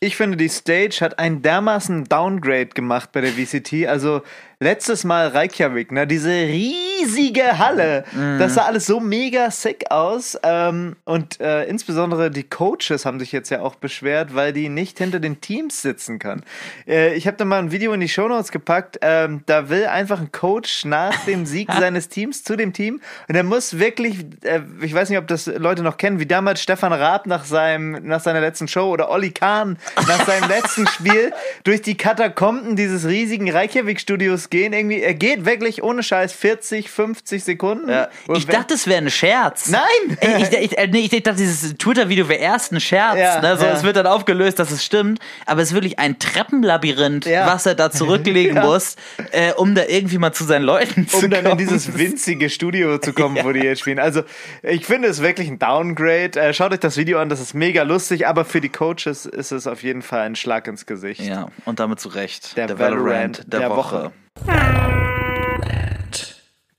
Ich 0.01 0.17
finde, 0.17 0.37
die 0.37 0.49
Stage 0.49 0.99
hat 1.01 1.19
einen 1.19 1.43
dermaßen 1.43 2.05
Downgrade 2.05 2.69
gemacht 2.69 3.11
bei 3.11 3.21
der 3.21 3.33
VCT. 3.33 3.89
Also 3.89 4.23
letztes 4.61 5.05
Mal 5.05 5.29
Reykjavik, 5.29 5.93
ne? 5.93 6.07
Diese 6.07 6.31
riesige 6.31 7.59
Halle. 7.59 8.05
Das 8.39 8.55
sah 8.55 8.65
alles 8.65 8.87
so 8.87 8.99
mega 8.99 9.51
sick 9.53 9.91
aus. 9.91 10.37
Ähm, 10.43 10.97
und 11.05 11.41
äh, 11.41 11.65
insbesondere 11.65 12.31
die 12.31 12.43
Coaches 12.43 13.07
haben 13.07 13.21
sich 13.21 13.31
jetzt 13.31 13.51
ja 13.51 13.61
auch 13.61 13.77
beschwert, 13.77 14.35
weil 14.35 14.53
die 14.53 14.69
nicht 14.69 14.99
hinter 14.99 15.21
den 15.21 15.41
Teams 15.41 15.81
sitzen 15.83 16.19
kann. 16.19 16.43
Äh, 16.89 17.15
ich 17.15 17.29
habe 17.29 17.37
da 17.37 17.45
mal 17.45 17.61
ein 17.61 17.71
Video 17.71 17.93
in 17.93 18.01
die 18.01 18.09
Shownotes 18.09 18.51
gepackt. 18.51 18.99
Ähm, 19.01 19.43
da 19.47 19.69
will 19.69 19.87
einfach 19.87 20.21
ein 20.21 20.33
Coach 20.33 20.85
nach 20.85 21.25
dem 21.25 21.47
Sieg 21.47 21.71
seines 21.79 22.09
Teams 22.09 22.43
zu 22.43 22.57
dem 22.57 22.73
Team. 22.73 23.01
Und 23.29 23.37
er 23.37 23.45
muss 23.45 23.79
wirklich, 23.79 24.27
äh, 24.43 24.61
ich 24.83 24.93
weiß 24.93 25.09
nicht, 25.09 25.19
ob 25.19 25.29
das 25.29 25.47
Leute 25.47 25.85
noch 25.85 25.99
kennen, 25.99 26.19
wie 26.19 26.27
damals 26.27 26.61
Stefan 26.61 26.93
Raab 26.93 27.27
nach, 27.27 27.45
seinem, 27.45 27.93
nach 28.03 28.21
seiner 28.21 28.41
letzten 28.41 28.67
Show 28.67 28.91
oder 28.91 29.09
Olli 29.11 29.31
Kahn 29.31 29.79
nach 29.97 30.27
seinem 30.27 30.49
letzten 30.49 30.87
Spiel 30.89 31.33
durch 31.63 31.81
die 31.81 31.97
Katakomben 31.97 32.75
dieses 32.75 33.07
riesigen 33.07 33.49
Reykjavik-Studios 33.49 34.48
gehen. 34.51 34.73
Irgendwie, 34.73 35.01
er 35.01 35.15
geht 35.15 35.45
wirklich 35.45 35.83
ohne 35.83 36.03
Scheiß 36.03 36.33
40, 36.33 36.91
50 36.91 37.45
Sekunden. 37.45 37.89
Ja. 37.89 38.09
Ich 38.35 38.47
dachte, 38.47 38.75
es 38.75 38.87
wäre 38.87 38.99
ein 38.99 39.11
Scherz. 39.11 39.69
Nein! 39.69 40.17
Ey, 40.21 40.43
ich, 40.43 40.53
ich, 40.53 40.79
äh, 40.79 40.87
nee, 40.87 41.09
ich 41.11 41.23
dachte, 41.23 41.39
dieses 41.39 41.75
Twitter-Video 41.77 42.29
wäre 42.29 42.41
erst 42.41 42.73
ein 42.73 42.81
Scherz. 42.81 43.19
Ja, 43.19 43.41
ne? 43.41 43.57
so, 43.57 43.65
ja. 43.65 43.73
Es 43.73 43.83
wird 43.83 43.97
dann 43.97 44.07
aufgelöst, 44.07 44.59
dass 44.59 44.71
es 44.71 44.85
stimmt. 44.85 45.21
Aber 45.47 45.63
es 45.63 45.69
ist 45.69 45.75
wirklich 45.75 45.99
ein 45.99 46.19
Treppenlabyrinth, 46.19 47.27
was 47.27 47.67
er 47.67 47.75
da 47.75 47.91
zurücklegen 47.91 48.61
muss, 48.63 48.97
äh, 49.33 49.53
um 49.53 49.75
da 49.75 49.85
irgendwie 49.87 50.19
mal 50.19 50.33
zu 50.33 50.45
seinen 50.45 50.65
Leuten 50.65 51.09
zu 51.09 51.19
um 51.19 51.31
dann 51.31 51.45
kommen. 51.45 51.53
in 51.53 51.59
dieses 51.59 51.97
winzige 51.97 52.51
Studio 52.51 52.99
zu 52.99 53.13
kommen, 53.13 53.39
wo 53.43 53.53
die 53.53 53.61
jetzt 53.61 53.81
spielen. 53.81 53.99
Also, 53.99 54.23
ich 54.63 54.87
finde 54.87 55.09
es 55.09 55.23
wirklich 55.23 55.49
ein 55.49 55.59
Downgrade. 55.59 56.41
Äh, 56.41 56.53
schaut 56.55 56.73
euch 56.73 56.81
das 56.81 56.97
Video 56.97 57.19
an, 57.19 57.29
das 57.29 57.41
ist 57.41 57.55
mega 57.55 57.83
lustig, 57.83 58.27
aber 58.27 58.45
für 58.45 58.61
die 58.61 58.69
Coaches 58.69 59.27
ist 59.27 59.53
es 59.53 59.67
auf 59.67 59.83
jeden 59.83 60.03
Fall 60.03 60.21
ein 60.21 60.37
Schlag 60.37 60.67
ins 60.67 60.87
Gesicht. 60.87 61.21
Ja, 61.21 61.49
und 61.65 61.81
damit 61.81 62.01
zu 62.01 62.09
Recht. 62.09 62.57
Der 62.57 62.79
Valorant 62.79 63.53
der 63.53 63.71
Woche. 63.71 64.13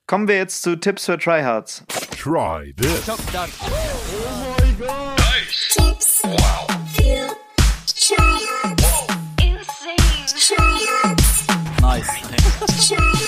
Kommen 0.08 0.28
wir 0.28 0.38
jetzt 0.38 0.63
zu 0.63 0.76
Tipps 0.76 1.06
für 1.06 1.17
Tryhards. 1.17 1.84
Try 2.17 2.74
this. 2.76 3.06
Tips. 5.72 6.22
Für 6.22 7.36
Tryhards. 7.86 9.08
Insane. 9.41 10.26
Tryhards. 10.28 11.48
Nice. 11.82 12.08
Tryhards. 12.88 13.18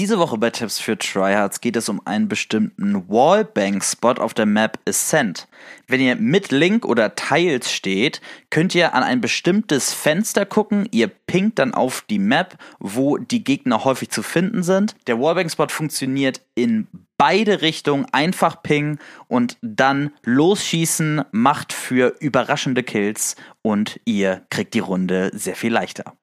Diese 0.00 0.18
Woche 0.18 0.38
bei 0.38 0.48
Tipps 0.48 0.78
für 0.78 0.96
Tryhards 0.96 1.60
geht 1.60 1.76
es 1.76 1.90
um 1.90 2.00
einen 2.06 2.26
bestimmten 2.26 3.06
Wallbang-Spot 3.10 4.12
auf 4.12 4.32
der 4.32 4.46
Map 4.46 4.78
Ascent. 4.88 5.46
Wenn 5.88 6.00
ihr 6.00 6.16
mit 6.16 6.50
Link 6.50 6.86
oder 6.86 7.14
Tiles 7.16 7.70
steht, 7.70 8.22
könnt 8.48 8.74
ihr 8.74 8.94
an 8.94 9.02
ein 9.02 9.20
bestimmtes 9.20 9.92
Fenster 9.92 10.46
gucken. 10.46 10.88
Ihr 10.90 11.08
pinkt 11.08 11.58
dann 11.58 11.74
auf 11.74 12.02
die 12.08 12.18
Map, 12.18 12.56
wo 12.78 13.18
die 13.18 13.44
Gegner 13.44 13.84
häufig 13.84 14.08
zu 14.08 14.22
finden 14.22 14.62
sind. 14.62 14.96
Der 15.06 15.20
Wallbang-Spot 15.20 15.68
funktioniert 15.68 16.40
in 16.54 16.88
beide 17.18 17.60
Richtungen. 17.60 18.06
Einfach 18.10 18.62
pingen 18.62 19.00
und 19.28 19.58
dann 19.60 20.12
losschießen 20.24 21.24
macht 21.30 21.74
für 21.74 22.16
überraschende 22.20 22.82
Kills 22.82 23.36
und 23.60 24.00
ihr 24.06 24.46
kriegt 24.48 24.72
die 24.72 24.78
Runde 24.78 25.30
sehr 25.34 25.56
viel 25.56 25.74
leichter. 25.74 26.14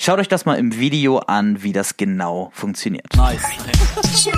Schaut 0.00 0.20
euch 0.20 0.28
das 0.28 0.44
mal 0.46 0.54
im 0.54 0.78
Video 0.78 1.18
an, 1.18 1.64
wie 1.64 1.72
das 1.72 1.96
genau 1.96 2.50
funktioniert. 2.54 3.06
Tryhards. 3.10 4.30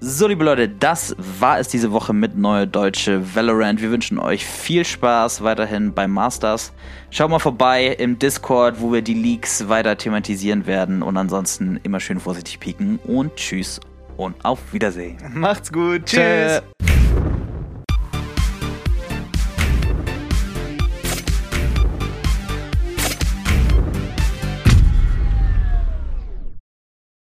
So, 0.00 0.28
liebe 0.28 0.44
Leute, 0.44 0.68
das 0.68 1.16
war 1.18 1.58
es 1.58 1.68
diese 1.68 1.90
Woche 1.90 2.12
mit 2.12 2.36
Neue 2.36 2.66
Deutsche 2.66 3.34
Valorant. 3.34 3.80
Wir 3.80 3.90
wünschen 3.90 4.18
euch 4.18 4.44
viel 4.44 4.84
Spaß 4.84 5.42
weiterhin 5.42 5.94
beim 5.94 6.12
Masters. 6.12 6.74
Schaut 7.08 7.30
mal 7.30 7.38
vorbei 7.38 7.86
im 7.86 8.18
Discord, 8.18 8.82
wo 8.82 8.92
wir 8.92 9.00
die 9.00 9.14
Leaks 9.14 9.66
weiter 9.68 9.96
thematisieren 9.96 10.66
werden. 10.66 11.02
Und 11.02 11.16
ansonsten 11.16 11.80
immer 11.84 12.00
schön 12.00 12.20
vorsichtig 12.20 12.60
pieken 12.60 12.98
und 12.98 13.34
tschüss 13.36 13.80
und 14.18 14.44
auf 14.44 14.74
Wiedersehen. 14.74 15.16
Macht's 15.32 15.72
gut. 15.72 16.04
Tschüss. 16.04 16.60
Tschö. 16.60 16.60